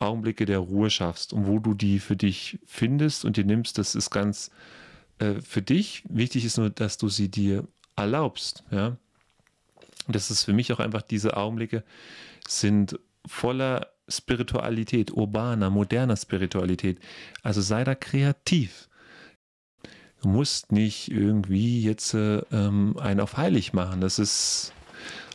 Augenblicke 0.00 0.46
der 0.46 0.58
Ruhe 0.58 0.90
schaffst 0.90 1.32
und 1.32 1.46
wo 1.46 1.58
du 1.58 1.74
die 1.74 1.98
für 1.98 2.16
dich 2.16 2.58
findest 2.66 3.24
und 3.24 3.36
dir 3.36 3.44
nimmst, 3.44 3.78
das 3.78 3.94
ist 3.94 4.10
ganz 4.10 4.50
äh, 5.18 5.40
für 5.40 5.62
dich. 5.62 6.04
Wichtig 6.08 6.44
ist 6.44 6.58
nur, 6.58 6.70
dass 6.70 6.98
du 6.98 7.08
sie 7.08 7.28
dir 7.28 7.66
erlaubst, 7.96 8.64
ja. 8.70 8.96
Und 10.06 10.14
das 10.14 10.30
ist 10.30 10.44
für 10.44 10.52
mich 10.52 10.72
auch 10.72 10.78
einfach, 10.78 11.02
diese 11.02 11.36
Augenblicke 11.36 11.84
sind 12.46 12.98
voller 13.26 13.88
Spiritualität, 14.08 15.10
urbaner, 15.12 15.70
moderner 15.70 16.16
Spiritualität. 16.16 16.98
Also 17.42 17.60
sei 17.60 17.84
da 17.84 17.94
kreativ. 17.94 18.88
Du 20.22 20.28
musst 20.28 20.72
nicht 20.72 21.10
irgendwie 21.10 21.82
jetzt 21.82 22.14
äh, 22.14 22.38
ähm, 22.50 22.96
einen 22.98 23.20
auf 23.20 23.36
heilig 23.36 23.72
machen. 23.72 24.00
Das 24.00 24.18
ist 24.18 24.72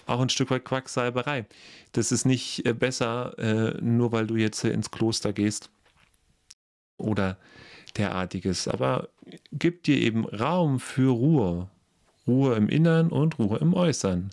auch 0.05 0.19
ein 0.19 0.29
Stück 0.29 0.51
weit 0.51 0.65
Quacksalberei. 0.65 1.45
Das 1.93 2.11
ist 2.11 2.25
nicht 2.25 2.65
äh, 2.65 2.73
besser, 2.73 3.37
äh, 3.37 3.81
nur 3.81 4.11
weil 4.11 4.27
du 4.27 4.35
jetzt 4.35 4.63
äh, 4.63 4.71
ins 4.71 4.91
Kloster 4.91 5.31
gehst 5.31 5.69
oder 6.97 7.37
derartiges. 7.97 8.67
Aber 8.67 9.09
gib 9.51 9.83
dir 9.83 9.97
eben 9.97 10.25
Raum 10.25 10.79
für 10.79 11.11
Ruhe. 11.11 11.69
Ruhe 12.27 12.55
im 12.55 12.69
Innern 12.69 13.09
und 13.09 13.39
Ruhe 13.39 13.59
im 13.59 13.73
Äußern. 13.73 14.31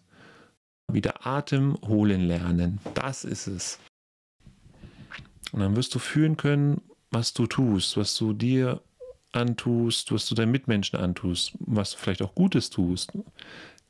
Wieder 0.93 1.27
Atem 1.27 1.77
holen 1.87 2.23
lernen. 2.23 2.81
Das 2.95 3.25
ist 3.25 3.47
es. 3.47 3.79
Und 5.53 5.61
dann 5.61 5.77
wirst 5.77 5.95
du 5.95 5.99
fühlen 5.99 6.37
können, 6.37 6.83
was 7.11 7.33
du 7.33 7.47
tust, 7.47 7.97
was 7.97 8.17
du 8.17 8.33
dir 8.33 8.81
antust, 9.33 10.13
was 10.13 10.29
du 10.29 10.35
deinen 10.35 10.51
Mitmenschen 10.51 10.99
antust, 10.99 11.53
was 11.61 11.93
du 11.93 11.99
vielleicht 11.99 12.23
auch 12.23 12.35
Gutes 12.35 12.71
tust. 12.71 13.13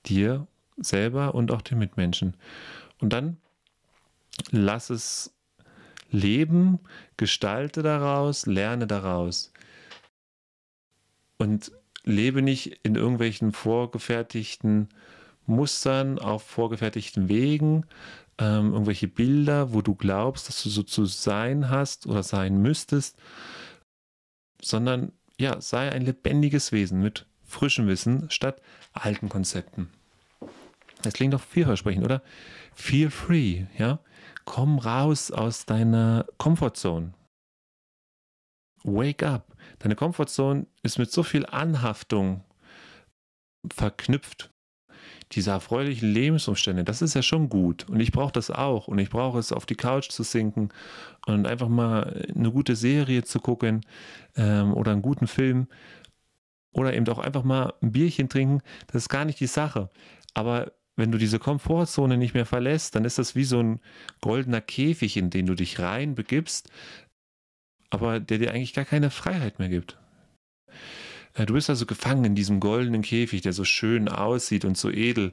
Dir 0.06 0.46
selber 0.76 1.34
und 1.34 1.50
auch 1.50 1.62
den 1.62 1.78
Mitmenschen. 1.78 2.34
Und 2.98 3.12
dann 3.12 3.36
lass 4.50 4.90
es 4.90 5.34
leben, 6.10 6.80
gestalte 7.16 7.82
daraus, 7.82 8.46
lerne 8.46 8.86
daraus. 8.86 9.52
Und 11.38 11.72
lebe 12.04 12.42
nicht 12.42 12.80
in 12.82 12.94
irgendwelchen 12.94 13.52
vorgefertigten 13.52 14.88
Mustern, 15.46 16.18
auf 16.18 16.42
vorgefertigten 16.42 17.28
Wegen, 17.28 17.86
ähm, 18.40 18.72
irgendwelche 18.72 19.06
Bilder, 19.06 19.72
wo 19.72 19.82
du 19.82 19.94
glaubst, 19.94 20.48
dass 20.48 20.62
du 20.62 20.70
so 20.70 20.82
zu 20.82 21.04
sein 21.04 21.68
hast 21.68 22.06
oder 22.06 22.22
sein 22.22 22.60
müsstest, 22.60 23.16
sondern 24.60 25.12
ja, 25.38 25.60
sei 25.60 25.90
ein 25.92 26.02
lebendiges 26.02 26.72
Wesen 26.72 27.00
mit 27.00 27.26
frischem 27.44 27.86
Wissen 27.86 28.30
statt 28.30 28.60
alten 28.92 29.28
Konzepten. 29.28 29.90
Das 31.02 31.14
klingt 31.14 31.34
doch 31.34 31.40
vielversprechend, 31.40 32.04
oder? 32.04 32.22
Feel 32.74 33.10
free, 33.10 33.66
ja? 33.78 34.00
Komm 34.44 34.78
raus 34.78 35.30
aus 35.30 35.66
deiner 35.66 36.26
Comfortzone. 36.38 37.14
Wake 38.82 39.22
up. 39.22 39.56
Deine 39.78 39.96
Comfortzone 39.96 40.66
ist 40.82 40.98
mit 40.98 41.10
so 41.10 41.22
viel 41.22 41.46
Anhaftung 41.46 42.44
verknüpft. 43.70 44.50
Diese 45.32 45.50
erfreulichen 45.50 46.12
Lebensumstände, 46.12 46.82
das 46.82 47.02
ist 47.02 47.14
ja 47.14 47.22
schon 47.22 47.48
gut. 47.48 47.88
Und 47.88 48.00
ich 48.00 48.10
brauche 48.10 48.32
das 48.32 48.50
auch. 48.50 48.88
Und 48.88 48.98
ich 48.98 49.10
brauche 49.10 49.38
es, 49.38 49.52
auf 49.52 49.64
die 49.64 49.76
Couch 49.76 50.10
zu 50.10 50.22
sinken 50.24 50.70
und 51.26 51.46
einfach 51.46 51.68
mal 51.68 52.26
eine 52.34 52.50
gute 52.50 52.74
Serie 52.74 53.22
zu 53.22 53.38
gucken 53.38 53.82
ähm, 54.36 54.74
oder 54.74 54.92
einen 54.92 55.02
guten 55.02 55.28
Film. 55.28 55.68
Oder 56.72 56.94
eben 56.94 57.08
auch 57.08 57.18
einfach 57.18 57.44
mal 57.44 57.74
ein 57.82 57.92
Bierchen 57.92 58.28
trinken. 58.28 58.60
Das 58.88 59.02
ist 59.02 59.08
gar 59.08 59.24
nicht 59.24 59.40
die 59.40 59.46
Sache. 59.46 59.90
Aber 60.34 60.72
wenn 60.96 61.12
du 61.12 61.18
diese 61.18 61.38
Komfortzone 61.38 62.16
nicht 62.16 62.34
mehr 62.34 62.46
verlässt, 62.46 62.94
dann 62.94 63.04
ist 63.04 63.18
das 63.18 63.34
wie 63.34 63.44
so 63.44 63.60
ein 63.60 63.80
goldener 64.20 64.60
Käfig, 64.60 65.16
in 65.16 65.30
den 65.30 65.46
du 65.46 65.54
dich 65.54 65.78
rein 65.78 66.14
begibst, 66.14 66.70
aber 67.88 68.20
der 68.20 68.38
dir 68.38 68.50
eigentlich 68.52 68.74
gar 68.74 68.84
keine 68.84 69.10
Freiheit 69.10 69.58
mehr 69.58 69.68
gibt. 69.68 69.98
Äh, 71.34 71.46
du 71.46 71.54
bist 71.54 71.70
also 71.70 71.86
gefangen 71.86 72.24
in 72.24 72.34
diesem 72.34 72.60
goldenen 72.60 73.02
Käfig, 73.02 73.42
der 73.42 73.52
so 73.52 73.64
schön 73.64 74.08
aussieht 74.08 74.64
und 74.64 74.76
so 74.76 74.90
edel, 74.90 75.30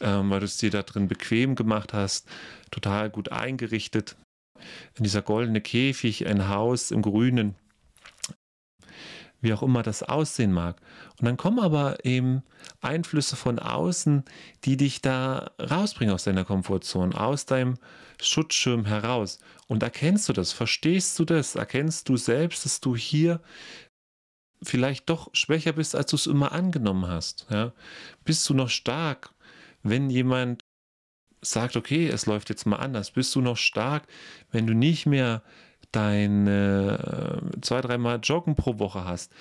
ähm, 0.00 0.30
weil 0.30 0.40
du 0.40 0.46
es 0.46 0.56
dir 0.56 0.70
da 0.70 0.82
drin 0.82 1.08
bequem 1.08 1.54
gemacht 1.54 1.92
hast, 1.92 2.28
total 2.70 3.10
gut 3.10 3.30
eingerichtet. 3.32 4.16
In 4.96 5.04
dieser 5.04 5.22
goldene 5.22 5.60
Käfig, 5.60 6.26
ein 6.26 6.48
Haus 6.48 6.90
im 6.90 7.02
Grünen, 7.02 7.54
wie 9.42 9.52
auch 9.52 9.62
immer 9.62 9.82
das 9.82 10.02
aussehen 10.02 10.52
mag. 10.52 10.80
Und 11.18 11.26
dann 11.26 11.36
kommen 11.36 11.60
aber 11.60 12.04
eben 12.04 12.42
Einflüsse 12.80 13.36
von 13.36 13.58
außen, 13.58 14.24
die 14.64 14.76
dich 14.76 15.02
da 15.02 15.50
rausbringen 15.60 16.14
aus 16.14 16.24
deiner 16.24 16.44
Komfortzone, 16.44 17.18
aus 17.18 17.46
deinem 17.46 17.74
Schutzschirm 18.20 18.86
heraus. 18.86 19.38
Und 19.66 19.82
erkennst 19.82 20.28
du 20.28 20.32
das, 20.32 20.52
verstehst 20.52 21.18
du 21.18 21.24
das, 21.24 21.54
erkennst 21.54 22.08
du 22.08 22.16
selbst, 22.16 22.64
dass 22.64 22.80
du 22.80 22.96
hier 22.96 23.40
vielleicht 24.62 25.08
doch 25.08 25.30
schwächer 25.32 25.72
bist, 25.72 25.94
als 25.94 26.10
du 26.10 26.16
es 26.16 26.26
immer 26.26 26.52
angenommen 26.52 27.06
hast. 27.06 27.46
Ja? 27.50 27.72
Bist 28.24 28.48
du 28.48 28.54
noch 28.54 28.70
stark, 28.70 29.30
wenn 29.82 30.10
jemand 30.10 30.64
sagt, 31.42 31.76
okay, 31.76 32.08
es 32.08 32.26
läuft 32.26 32.48
jetzt 32.48 32.66
mal 32.66 32.76
anders? 32.76 33.10
Bist 33.10 33.34
du 33.34 33.40
noch 33.40 33.56
stark, 33.56 34.06
wenn 34.50 34.66
du 34.66 34.74
nicht 34.74 35.06
mehr 35.06 35.42
deine 35.92 37.42
äh, 37.54 37.60
zwei, 37.60 37.80
dreimal 37.80 38.20
Joggen 38.22 38.56
pro 38.56 38.78
Woche 38.78 39.04
hast? 39.04 39.32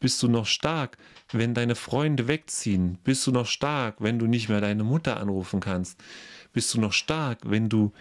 Bist 0.00 0.22
du 0.22 0.28
noch 0.28 0.46
stark, 0.46 0.98
wenn 1.32 1.54
deine 1.54 1.74
Freunde 1.74 2.28
wegziehen? 2.28 2.98
Bist 3.04 3.26
du 3.26 3.32
noch 3.32 3.46
stark, 3.46 3.96
wenn 4.00 4.18
du 4.18 4.26
nicht 4.26 4.48
mehr 4.48 4.60
deine 4.60 4.84
Mutter 4.84 5.18
anrufen 5.18 5.60
kannst? 5.60 6.02
Bist 6.54 6.72
du 6.72 6.80
noch 6.80 6.92
stark, 6.92 7.40
wenn 7.44 7.68
du 7.68 7.92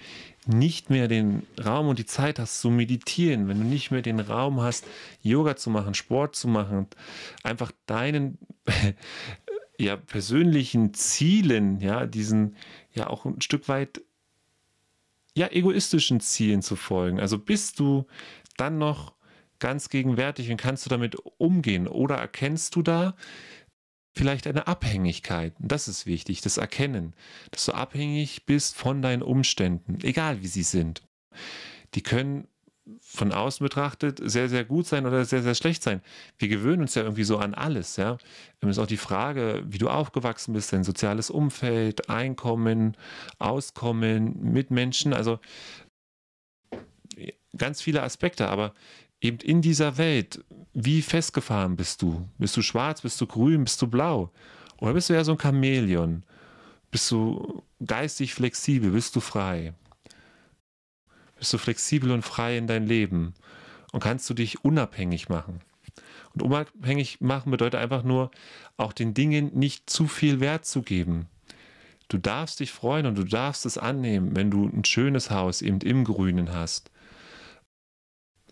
nicht 0.46 0.90
mehr 0.90 1.08
den 1.08 1.44
Raum 1.64 1.88
und 1.88 2.00
die 2.00 2.06
Zeit 2.06 2.40
hast 2.40 2.62
zu 2.62 2.70
meditieren, 2.70 3.48
wenn 3.48 3.60
du 3.60 3.66
nicht 3.66 3.92
mehr 3.92 4.02
den 4.02 4.20
Raum 4.20 4.62
hast, 4.62 4.86
Yoga 5.22 5.56
zu 5.56 5.70
machen, 5.70 5.94
Sport 5.94 6.36
zu 6.36 6.48
machen, 6.48 6.88
einfach 7.44 7.72
deinen 7.88 8.38
ja, 9.78 9.98
persönlichen 9.98 10.94
Zielen, 10.94 11.82
ja, 11.82 12.06
diesen 12.06 12.56
ja 12.94 13.08
auch 13.08 13.26
ein 13.26 13.42
Stück 13.42 13.68
weit 13.68 14.02
ja, 15.36 15.48
egoistischen 15.52 16.20
Zielen 16.20 16.62
zu 16.62 16.76
folgen. 16.76 17.20
Also 17.20 17.40
bist 17.40 17.80
du 17.80 18.06
dann 18.56 18.78
noch 18.78 19.14
ganz 19.60 19.90
gegenwärtig 19.90 20.52
und 20.52 20.58
kannst 20.58 20.86
du 20.86 20.90
damit 20.90 21.16
umgehen? 21.38 21.88
Oder 21.88 22.18
erkennst 22.18 22.76
du 22.76 22.82
da 22.82 23.16
vielleicht 24.14 24.48
eine 24.48 24.68
Abhängigkeit? 24.68 25.54
Das 25.60 25.88
ist 25.88 26.06
wichtig, 26.06 26.42
das 26.42 26.58
Erkennen, 26.58 27.14
dass 27.52 27.66
du 27.66 27.74
abhängig 27.74 28.46
bist 28.46 28.76
von 28.76 29.02
deinen 29.02 29.22
Umständen, 29.22 30.00
egal 30.04 30.42
wie 30.42 30.48
sie 30.48 30.64
sind. 30.64 31.02
Die 31.96 32.02
können 32.02 32.48
von 33.02 33.32
außen 33.32 33.64
betrachtet 33.64 34.20
sehr, 34.22 34.50
sehr 34.50 34.66
gut 34.66 34.86
sein 34.86 35.06
oder 35.06 35.24
sehr, 35.24 35.42
sehr 35.42 35.56
schlecht 35.56 35.84
sein. 35.84 36.02
Wir 36.38 36.50
gewöhnen 36.50 36.82
uns 36.82 36.96
ja 36.96 37.04
irgendwie 37.04 37.24
so 37.24 37.38
an 37.38 37.54
alles. 37.54 37.96
Ja? 37.96 38.18
Es 38.60 38.70
ist 38.70 38.80
auch 38.80 38.88
die 38.88 38.98
Frage, 38.98 39.64
wie 39.68 39.78
du 39.78 39.90
aufgewachsen 39.90 40.54
bist, 40.54 40.74
dein 40.74 40.84
soziales 40.84 41.30
Umfeld, 41.30 42.10
Einkommen, 42.10 42.98
Auskommen, 43.40 44.52
Mitmenschen, 44.52 45.14
also 45.14 45.40
ganz 47.58 47.82
viele 47.82 48.04
Aspekte. 48.04 48.50
Aber 48.50 48.74
eben 49.24 49.38
in 49.38 49.62
dieser 49.62 49.98
Welt, 49.98 50.44
wie 50.74 51.02
festgefahren 51.02 51.76
bist 51.76 52.02
du? 52.02 52.28
Bist 52.38 52.58
du 52.58 52.62
schwarz, 52.62 53.02
bist 53.02 53.20
du 53.22 53.28
grün, 53.28 53.64
bist 53.64 53.82
du 53.82 53.88
blau? 53.88 54.32
Oder 54.78 54.94
bist 54.94 55.10
du 55.10 55.14
eher 55.14 55.26
so 55.26 55.32
ein 55.32 55.40
Chamäleon? 55.40 56.24
Bist 56.92 57.10
du 57.12 57.64
geistig 57.86 58.34
flexibel, 58.34 58.92
bist 58.92 59.16
du 59.16 59.20
frei? 59.20 59.74
bist 61.44 61.52
du 61.52 61.58
flexibel 61.58 62.12
und 62.12 62.22
frei 62.22 62.58
in 62.58 62.68
dein 62.68 62.88
Leben 62.88 63.34
und 63.92 64.02
kannst 64.02 64.30
du 64.30 64.34
dich 64.34 64.64
unabhängig 64.64 65.28
machen. 65.28 65.60
Und 66.34 66.42
unabhängig 66.42 67.20
machen 67.20 67.52
bedeutet 67.52 67.82
einfach 67.82 68.04
nur, 68.04 68.32
auch 68.78 68.94
den 68.94 69.14
Dingen 69.14 69.52
nicht 69.54 69.90
zu 69.90 70.08
viel 70.08 70.40
Wert 70.40 70.66
zu 70.66 70.84
geben. 70.84 71.28
Du 72.08 72.18
darfst 72.18 72.62
dich 72.62 72.72
freuen 72.72 73.08
und 73.08 73.18
du 73.18 73.26
darfst 73.26 73.66
es 73.66 73.78
annehmen, 73.78 74.38
wenn 74.38 74.52
du 74.52 74.70
ein 74.70 74.86
schönes 74.86 75.32
Haus 75.32 75.62
eben 75.62 75.82
im 75.82 76.06
Grünen 76.06 76.54
hast. 76.54 76.92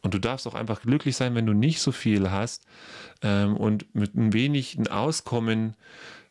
Und 0.02 0.14
du 0.14 0.20
darfst 0.20 0.48
auch 0.48 0.56
einfach 0.56 0.82
glücklich 0.82 1.16
sein, 1.16 1.36
wenn 1.36 1.46
du 1.46 1.54
nicht 1.54 1.80
so 1.80 1.92
viel 1.92 2.32
hast 2.32 2.66
ähm, 3.22 3.56
und 3.56 3.94
mit 3.94 4.16
ein 4.16 4.34
wenig 4.34 4.78
ein 4.78 4.88
Auskommen 4.88 5.76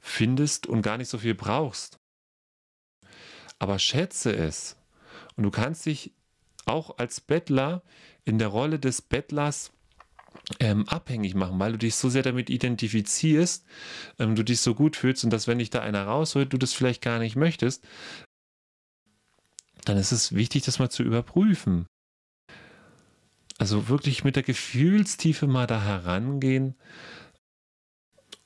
findest 0.00 0.66
und 0.66 0.82
gar 0.82 0.98
nicht 0.98 1.08
so 1.08 1.18
viel 1.18 1.34
brauchst. 1.34 1.98
Aber 3.58 3.78
schätze 3.78 4.34
es. 4.34 4.76
Und 5.36 5.44
du 5.44 5.50
kannst 5.50 5.86
dich 5.86 6.12
auch 6.66 6.98
als 6.98 7.20
Bettler 7.20 7.82
in 8.24 8.38
der 8.38 8.48
Rolle 8.48 8.78
des 8.78 9.02
Bettlers 9.02 9.72
ähm, 10.58 10.88
abhängig 10.88 11.34
machen, 11.34 11.58
weil 11.58 11.72
du 11.72 11.78
dich 11.78 11.94
so 11.94 12.08
sehr 12.08 12.22
damit 12.22 12.50
identifizierst, 12.50 13.64
ähm, 14.18 14.34
du 14.34 14.42
dich 14.42 14.60
so 14.60 14.74
gut 14.74 14.96
fühlst 14.96 15.24
und 15.24 15.30
dass 15.30 15.46
wenn 15.46 15.58
dich 15.58 15.70
da 15.70 15.80
einer 15.80 16.04
rausholt, 16.04 16.52
du 16.52 16.58
das 16.58 16.72
vielleicht 16.72 17.02
gar 17.02 17.18
nicht 17.18 17.36
möchtest, 17.36 17.84
dann 19.84 19.96
ist 19.96 20.12
es 20.12 20.34
wichtig, 20.34 20.64
das 20.64 20.78
mal 20.78 20.90
zu 20.90 21.02
überprüfen. 21.02 21.86
Also 23.60 23.88
wirklich 23.88 24.24
mit 24.24 24.36
der 24.36 24.42
Gefühlstiefe 24.42 25.46
mal 25.46 25.66
da 25.66 25.82
herangehen 25.82 26.74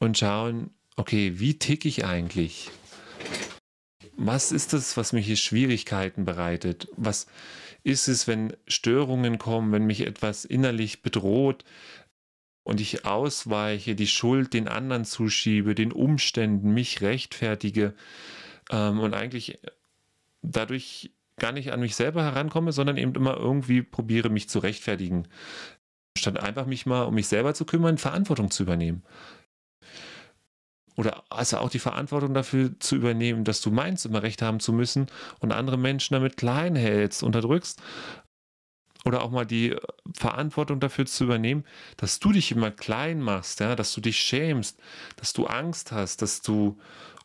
und 0.00 0.18
schauen, 0.18 0.70
okay, 0.96 1.38
wie 1.38 1.56
tick 1.56 1.84
ich 1.84 2.04
eigentlich? 2.04 2.72
Was 4.16 4.50
ist 4.50 4.72
das, 4.72 4.96
was 4.96 5.12
mir 5.12 5.20
hier 5.20 5.36
Schwierigkeiten 5.36 6.24
bereitet? 6.24 6.88
Was, 6.96 7.28
ist 7.84 8.08
es, 8.08 8.26
wenn 8.26 8.56
Störungen 8.66 9.38
kommen, 9.38 9.70
wenn 9.70 9.86
mich 9.86 10.00
etwas 10.00 10.44
innerlich 10.44 11.02
bedroht 11.02 11.64
und 12.64 12.80
ich 12.80 13.04
ausweiche, 13.04 13.94
die 13.94 14.08
Schuld 14.08 14.52
den 14.52 14.66
anderen 14.66 15.04
zuschiebe, 15.04 15.76
den 15.76 15.92
Umständen, 15.92 16.72
mich 16.72 17.02
rechtfertige 17.02 17.94
ähm, 18.70 18.98
und 18.98 19.14
eigentlich 19.14 19.60
dadurch 20.42 21.12
gar 21.36 21.52
nicht 21.52 21.72
an 21.72 21.80
mich 21.80 21.96
selber 21.96 22.22
herankomme, 22.22 22.72
sondern 22.72 22.96
eben 22.96 23.14
immer 23.14 23.36
irgendwie 23.36 23.82
probiere, 23.82 24.28
mich 24.28 24.48
zu 24.48 24.58
rechtfertigen. 24.60 25.28
Statt 26.16 26.38
einfach 26.38 26.66
mich 26.66 26.86
mal 26.86 27.02
um 27.02 27.14
mich 27.14 27.26
selber 27.26 27.54
zu 27.54 27.64
kümmern, 27.64 27.98
Verantwortung 27.98 28.50
zu 28.50 28.62
übernehmen 28.62 29.02
oder 30.96 31.24
also 31.30 31.58
auch 31.58 31.70
die 31.70 31.78
Verantwortung 31.78 32.34
dafür 32.34 32.78
zu 32.78 32.96
übernehmen, 32.96 33.44
dass 33.44 33.60
du 33.60 33.70
meinst, 33.70 34.06
immer 34.06 34.22
recht 34.22 34.42
haben 34.42 34.60
zu 34.60 34.72
müssen 34.72 35.06
und 35.40 35.52
andere 35.52 35.76
Menschen 35.76 36.14
damit 36.14 36.36
klein 36.36 36.76
hältst, 36.76 37.22
unterdrückst 37.22 37.82
oder 39.04 39.22
auch 39.22 39.30
mal 39.30 39.44
die 39.44 39.76
Verantwortung 40.14 40.80
dafür 40.80 41.06
zu 41.06 41.24
übernehmen, 41.24 41.64
dass 41.96 42.20
du 42.20 42.32
dich 42.32 42.52
immer 42.52 42.70
klein 42.70 43.20
machst, 43.20 43.60
ja, 43.60 43.76
dass 43.76 43.92
du 43.92 44.00
dich 44.00 44.18
schämst, 44.18 44.80
dass 45.16 45.32
du 45.32 45.46
Angst 45.46 45.92
hast, 45.92 46.22
dass 46.22 46.42
du 46.42 46.78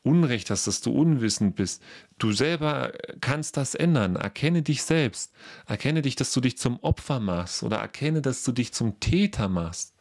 Unrecht 0.09 0.49
hast, 0.49 0.65
dass 0.67 0.81
du 0.81 0.91
unwissend 0.91 1.55
bist. 1.55 1.83
Du 2.17 2.31
selber 2.31 2.91
kannst 3.21 3.57
das 3.57 3.75
ändern. 3.75 4.15
Erkenne 4.15 4.63
dich 4.63 4.83
selbst. 4.83 5.31
Erkenne 5.67 6.01
dich, 6.01 6.15
dass 6.15 6.33
du 6.33 6.41
dich 6.41 6.57
zum 6.57 6.79
Opfer 6.81 7.19
machst 7.19 7.61
oder 7.63 7.77
erkenne, 7.77 8.21
dass 8.21 8.43
du 8.43 8.51
dich 8.51 8.73
zum 8.73 8.99
Täter 8.99 9.47
machst. 9.47 9.95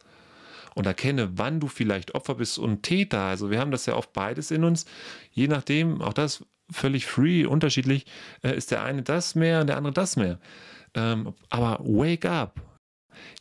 Und 0.75 0.85
erkenne, 0.85 1.37
wann 1.37 1.59
du 1.59 1.67
vielleicht 1.67 2.15
Opfer 2.15 2.35
bist 2.35 2.57
und 2.57 2.83
Täter. 2.83 3.21
Also 3.21 3.51
wir 3.51 3.59
haben 3.59 3.71
das 3.71 3.85
ja 3.85 3.95
oft 3.95 4.13
beides 4.13 4.49
in 4.51 4.63
uns. 4.63 4.85
Je 5.31 5.47
nachdem, 5.47 6.01
auch 6.01 6.13
das 6.13 6.43
völlig 6.71 7.05
free, 7.05 7.45
unterschiedlich, 7.45 8.05
äh, 8.43 8.55
ist 8.55 8.71
der 8.71 8.83
eine 8.83 9.03
das 9.03 9.35
mehr 9.35 9.61
und 9.61 9.67
der 9.67 9.77
andere 9.77 9.93
das 9.93 10.15
mehr. 10.15 10.39
Ähm, 10.95 11.33
aber 11.49 11.79
wake 11.83 12.25
up. 12.25 12.68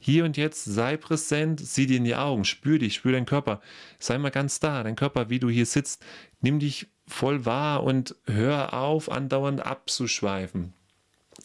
Hier 0.00 0.24
und 0.24 0.36
jetzt 0.36 0.64
sei 0.64 0.96
präsent, 0.96 1.60
sieh 1.60 1.86
dir 1.86 1.98
in 1.98 2.04
die 2.04 2.16
Augen, 2.16 2.44
spür 2.44 2.78
dich, 2.78 2.94
spür 2.94 3.12
deinen 3.12 3.26
Körper. 3.26 3.60
Sei 3.98 4.18
mal 4.18 4.30
ganz 4.30 4.60
da, 4.60 4.82
dein 4.82 4.96
Körper, 4.96 5.30
wie 5.30 5.38
du 5.38 5.48
hier 5.48 5.66
sitzt. 5.66 6.04
Nimm 6.40 6.58
dich 6.58 6.86
voll 7.06 7.44
wahr 7.44 7.82
und 7.82 8.16
hör 8.26 8.74
auf, 8.74 9.10
andauernd 9.10 9.64
abzuschweifen. 9.64 10.74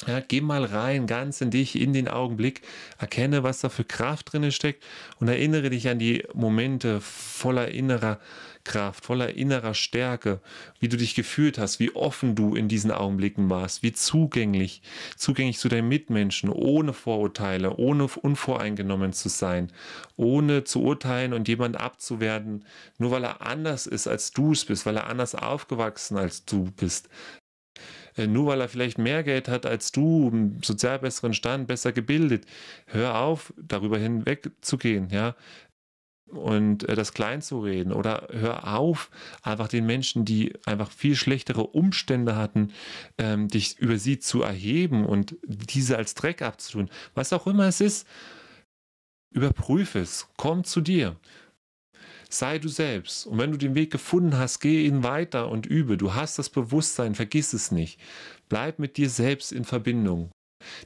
Ja, 0.08 0.20
geh 0.20 0.42
mal 0.42 0.66
rein, 0.66 1.06
ganz 1.06 1.40
in 1.40 1.52
dich, 1.52 1.80
in 1.80 1.94
den 1.94 2.08
Augenblick, 2.08 2.62
erkenne, 2.98 3.44
was 3.44 3.62
da 3.62 3.70
für 3.70 3.84
Kraft 3.84 4.34
drin 4.34 4.52
steckt 4.52 4.84
und 5.20 5.28
erinnere 5.28 5.70
dich 5.70 5.88
an 5.88 6.00
die 6.00 6.24
Momente 6.34 7.00
voller 7.00 7.70
innerer 7.70 8.20
Kraft, 8.64 9.06
voller 9.06 9.36
innerer 9.36 9.74
Stärke, 9.74 10.40
wie 10.80 10.88
du 10.88 10.98
dich 10.98 11.16
gefühlt 11.16 11.58
hast, 11.58 11.80
wie 11.80 11.96
offen 11.96 12.36
du 12.36 12.56
in 12.56 12.68
diesen 12.68 12.92
Augenblicken 12.92 13.50
warst, 13.50 13.84
wie 13.84 13.92
zugänglich, 13.92 14.82
zugänglich 15.18 15.60
zu 15.60 15.70
deinen 15.70 15.90
Mitmenschen, 15.90 16.50
ohne 16.50 16.94
Vorurteile, 16.94 17.76
ohne 17.76 18.06
unvoreingenommen 18.06 19.14
zu 19.14 19.30
sein, 19.30 19.72
ohne 20.16 20.64
zu 20.64 20.82
urteilen 20.82 21.34
und 21.34 21.48
jemand 21.48 21.80
abzuwerten, 21.80 22.66
nur 22.98 23.12
weil 23.12 23.24
er 23.24 23.42
anders 23.42 23.86
ist, 23.86 24.08
als 24.08 24.32
du 24.32 24.54
es 24.54 24.66
bist, 24.66 24.86
weil 24.86 24.98
er 24.98 25.08
anders 25.08 25.36
aufgewachsen 25.36 26.18
als 26.18 26.46
du 26.46 26.72
bist 26.72 27.10
äh, 28.16 28.28
nur 28.28 28.48
weil 28.48 28.62
er 28.62 28.70
vielleicht 28.70 28.98
mehr 29.00 29.24
Geld 29.24 29.48
hat 29.48 29.66
als 29.66 29.92
du, 29.92 30.54
sozial 30.64 31.00
besseren 31.00 31.34
Stand, 31.34 31.68
besser 31.68 31.92
gebildet. 31.92 32.46
Hör 32.86 33.20
auf, 33.20 33.54
darüber 33.58 33.98
hinweg 33.98 34.52
zu 34.62 34.78
gehen, 34.78 35.10
ja 35.10 35.36
und 36.36 36.88
äh, 36.90 36.96
das 36.96 37.14
klein 37.14 37.42
zu 37.42 37.60
reden 37.62 37.92
oder 37.92 38.28
hör 38.32 38.76
auf, 38.76 39.10
einfach 39.42 39.68
den 39.68 39.86
Menschen, 39.86 40.26
die 40.26 40.54
einfach 40.66 40.92
viel 40.92 41.16
schlechtere 41.16 41.68
Umstände 41.68 42.36
hatten, 42.36 42.72
ähm, 43.18 43.48
dich 43.48 43.78
über 43.80 43.98
sie 43.98 44.20
zu 44.20 44.42
erheben 44.42 45.06
und 45.06 45.36
diese 45.44 45.98
als 45.98 46.16
Dreck 46.16 46.42
abzutun. 46.42 46.90
Was 47.14 47.34
auch 47.34 47.48
immer 47.48 47.68
es 47.68 47.82
ist, 47.82 48.08
überprüfe 49.32 50.00
es, 50.00 50.28
komm 50.38 50.64
zu 50.64 50.82
dir. 50.82 51.16
Sei 52.30 52.58
du 52.58 52.68
selbst. 52.68 53.28
Und 53.28 53.38
wenn 53.38 53.52
du 53.52 53.58
den 53.58 53.76
Weg 53.76 53.92
gefunden 53.92 54.38
hast, 54.38 54.60
geh 54.60 54.88
ihn 54.88 55.04
weiter 55.04 55.50
und 55.50 55.68
übe. 55.68 55.98
Du 55.98 56.16
hast 56.16 56.40
das 56.40 56.50
Bewusstsein, 56.50 57.14
vergiss 57.14 57.54
es 57.54 57.72
nicht. 57.72 58.00
Bleib 58.50 58.80
mit 58.80 58.98
dir 58.98 59.10
selbst 59.10 59.52
in 59.52 59.66
Verbindung. 59.66 60.32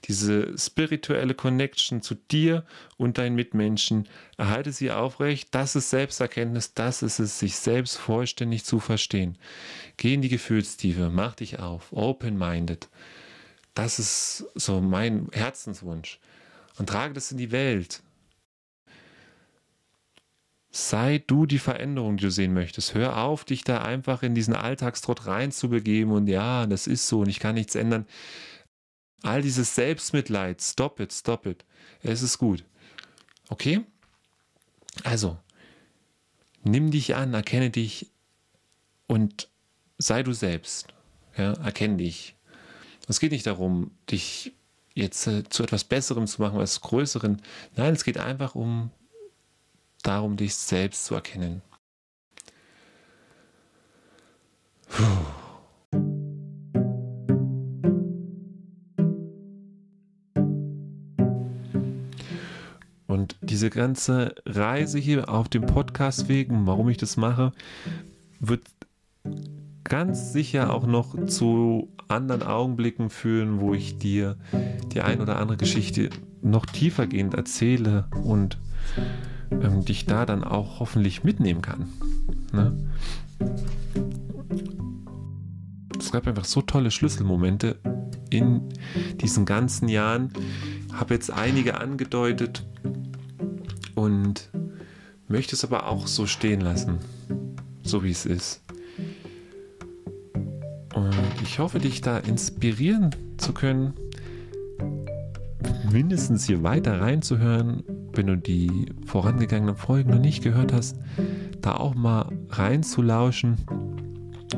Diese 0.06 0.58
spirituelle 0.58 1.34
Connection 1.34 2.02
zu 2.02 2.16
dir 2.16 2.66
und 2.98 3.18
deinen 3.18 3.36
Mitmenschen, 3.36 4.08
erhalte 4.38 4.72
sie 4.72 4.92
aufrecht. 4.92 5.50
Das 5.52 5.76
ist 5.76 5.90
Selbsterkenntnis, 5.90 6.74
das 6.74 7.02
ist 7.02 7.20
es, 7.20 7.40
sich 7.40 7.56
selbst 7.56 7.98
vollständig 7.98 8.66
zu 8.66 8.80
verstehen. 8.80 9.38
Geh 9.98 10.14
in 10.14 10.22
die 10.22 10.30
Gefühlstiefe, 10.30 11.10
mach 11.10 11.36
dich 11.36 11.60
auf, 11.60 11.92
open-minded. 11.92 12.88
Das 13.74 14.00
ist 14.00 14.46
so 14.56 14.82
mein 14.82 15.30
Herzenswunsch. 15.32 16.20
Und 16.78 16.90
trage 16.90 17.14
das 17.14 17.32
in 17.32 17.38
die 17.38 17.52
Welt. 17.52 18.02
Sei 20.72 21.24
du 21.26 21.46
die 21.46 21.60
Veränderung, 21.60 22.18
die 22.18 22.26
du 22.26 22.32
sehen 22.32 22.54
möchtest. 22.54 22.94
Hör 22.94 23.18
auf, 23.18 23.46
dich 23.46 23.64
da 23.64 23.82
einfach 23.82 24.22
in 24.22 24.36
diesen 24.36 24.54
Alltagstrott 24.54 25.26
reinzubegeben 25.26 26.12
und 26.12 26.28
ja, 26.28 26.68
das 26.68 26.88
ist 26.88 27.08
so 27.08 27.22
und 27.22 27.30
ich 27.30 27.40
kann 27.40 27.56
nichts 27.56 27.76
ändern. 27.76 28.06
All 29.24 29.42
dieses 29.42 29.76
Selbstmitleid, 29.76 30.62
stop 30.62 31.00
it, 31.00 31.12
stop 31.12 31.46
it. 31.46 31.66
Es 32.02 32.22
ist 32.22 32.38
gut. 32.38 32.64
Okay? 33.50 33.86
Also, 35.04 35.38
nimm 36.64 36.92
dich 36.92 37.16
an, 37.16 37.34
erkenne 37.34 37.70
dich 37.70 38.12
und 39.08 39.50
sei 39.98 40.24
du 40.24 40.34
selbst. 40.34 40.88
Ja, 41.38 41.54
erkenne 41.54 41.98
dich. 41.98 42.36
Es 43.08 43.20
geht 43.20 43.32
nicht 43.32 43.46
darum, 43.46 43.92
dich 44.10 44.54
jetzt 44.94 45.28
äh, 45.28 45.44
zu 45.48 45.64
etwas 45.64 45.84
Besserem 45.84 46.28
zu 46.28 46.42
machen, 46.42 46.56
etwas 46.56 46.82
Größeren. 46.82 47.42
Nein, 47.76 47.94
es 47.94 48.04
geht 48.04 48.18
einfach 48.18 48.56
um 48.56 48.92
darum, 50.04 50.38
dich 50.38 50.56
selbst 50.56 51.06
zu 51.06 51.16
erkennen. 51.16 51.62
Puh. 54.90 55.47
Und 63.08 63.38
diese 63.42 63.70
ganze 63.70 64.36
Reise 64.46 65.00
hier 65.00 65.30
auf 65.30 65.48
dem 65.48 65.66
Podcast 65.66 66.28
wegen, 66.28 66.68
warum 66.68 66.90
ich 66.90 66.98
das 66.98 67.16
mache, 67.18 67.54
wird 68.40 68.62
ganz 69.86 70.34
sicher 70.34 70.74
auch 70.74 70.86
noch 70.86 71.26
zu 71.26 71.90
anderen 72.10 72.44
Augenblicken 72.44 73.10
führen, 73.10 73.60
wo 73.60 73.74
ich 73.74 73.98
dir 73.98 74.38
die 74.94 75.02
ein 75.02 75.22
oder 75.22 75.38
andere 75.38 75.58
Geschichte 75.58 76.10
noch 76.42 76.66
tiefergehend 76.66 77.34
erzähle 77.34 78.06
und 78.24 78.58
ähm, 79.52 79.86
dich 79.86 80.06
da 80.06 80.26
dann 80.26 80.44
auch 80.44 80.80
hoffentlich 80.80 81.24
mitnehmen 81.24 81.62
kann. 81.62 81.88
Ne? 82.52 82.90
Es 85.98 86.12
gab 86.12 86.28
einfach 86.28 86.46
so 86.46 86.62
tolle 86.62 86.92
Schlüsselmomente 86.92 87.78
in 88.30 88.62
diesen 89.22 89.46
ganzen 89.46 89.90
Jahren. 89.90 90.32
Habe 90.94 91.14
jetzt 91.14 91.32
einige 91.32 91.80
angedeutet, 91.80 92.66
und 93.98 94.50
möchte 95.28 95.56
es 95.56 95.64
aber 95.64 95.88
auch 95.88 96.06
so 96.06 96.28
stehen 96.28 96.62
lassen, 96.62 97.00
so 97.82 98.04
wie 98.04 98.12
es 98.12 98.28
ist. 98.28 98.62
Und 100.94 101.16
ich 101.42 101.58
hoffe, 101.58 101.80
dich 101.80 102.02
da 102.02 102.20
inspirieren 102.20 103.10
zu 103.38 103.54
können, 103.54 103.94
mindestens 105.92 106.46
hier 106.46 106.62
weiter 106.62 107.02
reinzuhören, 107.02 107.84
wenn 108.14 108.28
du 108.28 108.38
die 108.38 108.86
vorangegangenen 109.06 109.76
Folgen 109.76 110.12
noch 110.12 110.20
nicht 110.20 110.44
gehört 110.44 110.74
hast, 110.74 110.98
da 111.62 111.76
auch 111.76 111.96
mal 111.96 112.32
reinzulauschen, 112.50 113.58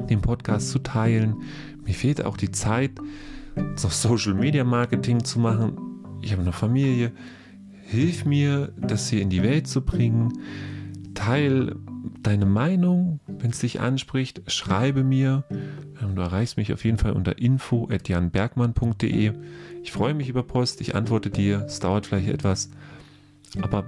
den 0.10 0.20
Podcast 0.22 0.70
zu 0.70 0.80
teilen. 0.80 1.44
Mir 1.86 1.94
fehlt 1.94 2.26
auch 2.26 2.36
die 2.36 2.52
Zeit, 2.52 2.92
so 3.78 3.88
Social 3.88 4.34
Media 4.34 4.66
Marketing 4.66 5.24
zu 5.24 5.40
machen. 5.40 5.78
Ich 6.22 6.34
habe 6.34 6.42
eine 6.42 6.52
Familie, 6.52 7.14
Hilf 7.90 8.24
mir, 8.24 8.72
das 8.78 9.10
hier 9.10 9.20
in 9.20 9.32
die 9.32 9.42
Welt 9.42 9.68
zu 9.68 9.82
bringen. 9.82 10.34
Teil 11.16 11.76
deine 12.22 12.46
Meinung, 12.46 13.20
wenn 13.26 13.50
es 13.50 13.58
dich 13.60 13.80
anspricht. 13.80 14.44
Schreibe 14.46 15.04
mir. 15.04 15.44
Du 16.16 16.22
erreichst 16.22 16.58
mich 16.58 16.72
auf 16.72 16.86
jeden 16.86 17.00
Fall 17.00 17.14
unter 17.14 17.40
info.janbergmann.de. 17.40 19.34
Ich 19.82 19.92
freue 19.92 20.14
mich 20.14 20.30
über 20.30 20.44
Post. 20.44 20.82
Ich 20.82 20.94
antworte 20.94 21.32
dir. 21.32 21.66
Es 21.66 21.80
dauert 21.80 22.06
vielleicht 22.06 22.30
etwas. 22.30 22.70
Aber 23.60 23.86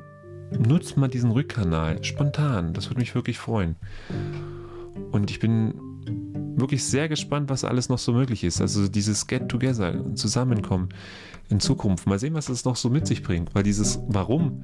nutzt 0.58 0.98
mal 0.98 1.08
diesen 1.08 1.30
Rückkanal 1.30 2.04
spontan. 2.04 2.74
Das 2.74 2.90
würde 2.90 3.02
mich 3.02 3.14
wirklich 3.14 3.38
freuen. 3.38 3.76
Und 5.12 5.30
ich 5.30 5.40
bin 5.40 5.76
wirklich 6.56 6.84
sehr 6.84 7.10
gespannt, 7.10 7.50
was 7.50 7.64
alles 7.64 7.90
noch 7.90 8.00
so 8.00 8.14
möglich 8.14 8.44
ist. 8.44 8.62
Also 8.62 8.88
dieses 8.88 9.28
Get-Together, 9.28 10.16
Zusammenkommen 10.16 10.90
in 11.50 11.60
Zukunft. 11.60 12.08
Mal 12.08 12.18
sehen, 12.18 12.34
was 12.34 12.50
es 12.50 12.66
noch 12.66 12.76
so 12.76 12.90
mit 12.90 13.06
sich 13.06 13.24
bringt. 13.24 13.54
Weil 13.54 13.64
dieses 13.64 14.00
Warum 14.08 14.64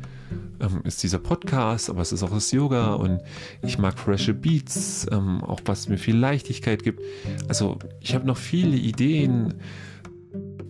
ähm, 0.60 0.82
ist 0.86 1.04
dieser 1.04 1.20
Podcast, 1.20 1.90
aber 1.90 2.02
es 2.02 2.12
ist 2.12 2.24
auch 2.24 2.32
das 2.32 2.52
Yoga 2.52 2.94
und 2.94 3.22
ich 3.62 3.78
mag 3.78 4.00
frische 4.00 4.34
Beats, 4.34 5.06
ähm, 5.12 5.44
auch 5.44 5.60
was 5.66 5.90
mir 5.90 5.98
viel 5.98 6.16
Leichtigkeit 6.16 6.84
gibt. 6.84 7.02
Also 7.48 7.78
ich 8.00 8.16
habe 8.16 8.26
noch 8.26 8.38
viele 8.38 8.78
Ideen 8.78 9.56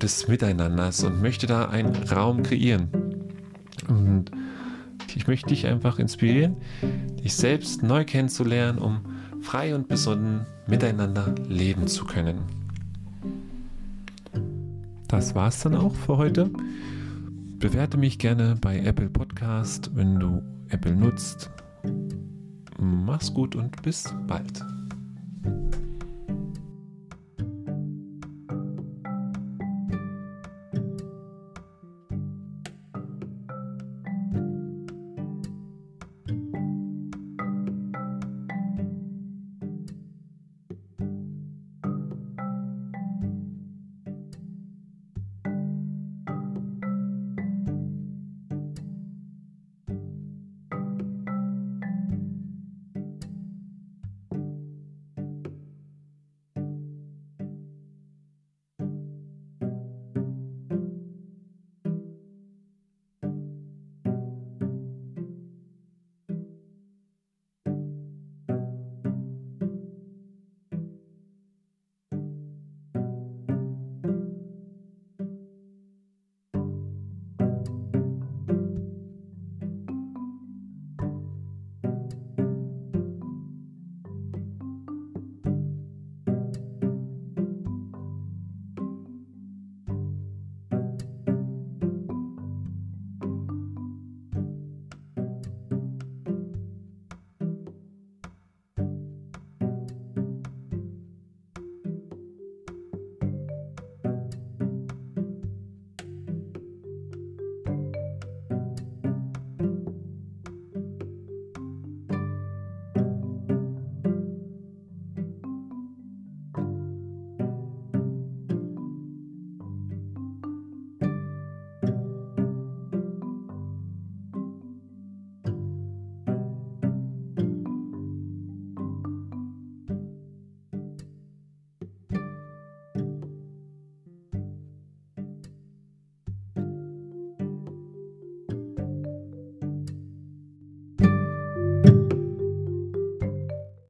des 0.02 0.28
Miteinanders 0.28 1.04
und 1.04 1.22
möchte 1.22 1.48
da 1.48 1.66
einen 1.66 1.96
Raum 1.96 2.44
kreieren. 2.44 2.90
Und 3.88 4.32
ich 5.16 5.28
möchte 5.28 5.50
dich 5.50 5.68
einfach 5.68 6.00
inspirieren, 6.00 6.58
dich 7.24 7.36
selbst 7.36 7.84
neu 7.84 8.06
kennenzulernen, 8.06 8.80
um 8.80 9.02
frei 9.42 9.76
und 9.76 9.88
besonnen 9.88 10.46
miteinander 10.68 11.34
leben 11.48 11.88
zu 11.88 12.06
können. 12.06 12.40
Das 15.08 15.36
war's 15.36 15.62
dann 15.62 15.76
auch 15.76 15.96
für 15.96 16.18
heute. 16.18 16.50
Bewerte 17.60 17.98
mich 17.98 18.20
gerne 18.20 18.58
bei 18.60 18.80
Apple 18.80 19.10
Podcast, 19.10 19.92
wenn 19.96 20.20
du 20.20 20.42
Apple 20.70 20.96
nutzt. 20.96 21.50
Mach's 22.80 23.34
gut 23.34 23.56
und 23.56 23.82
bis 23.82 24.14
bald. 24.28 24.64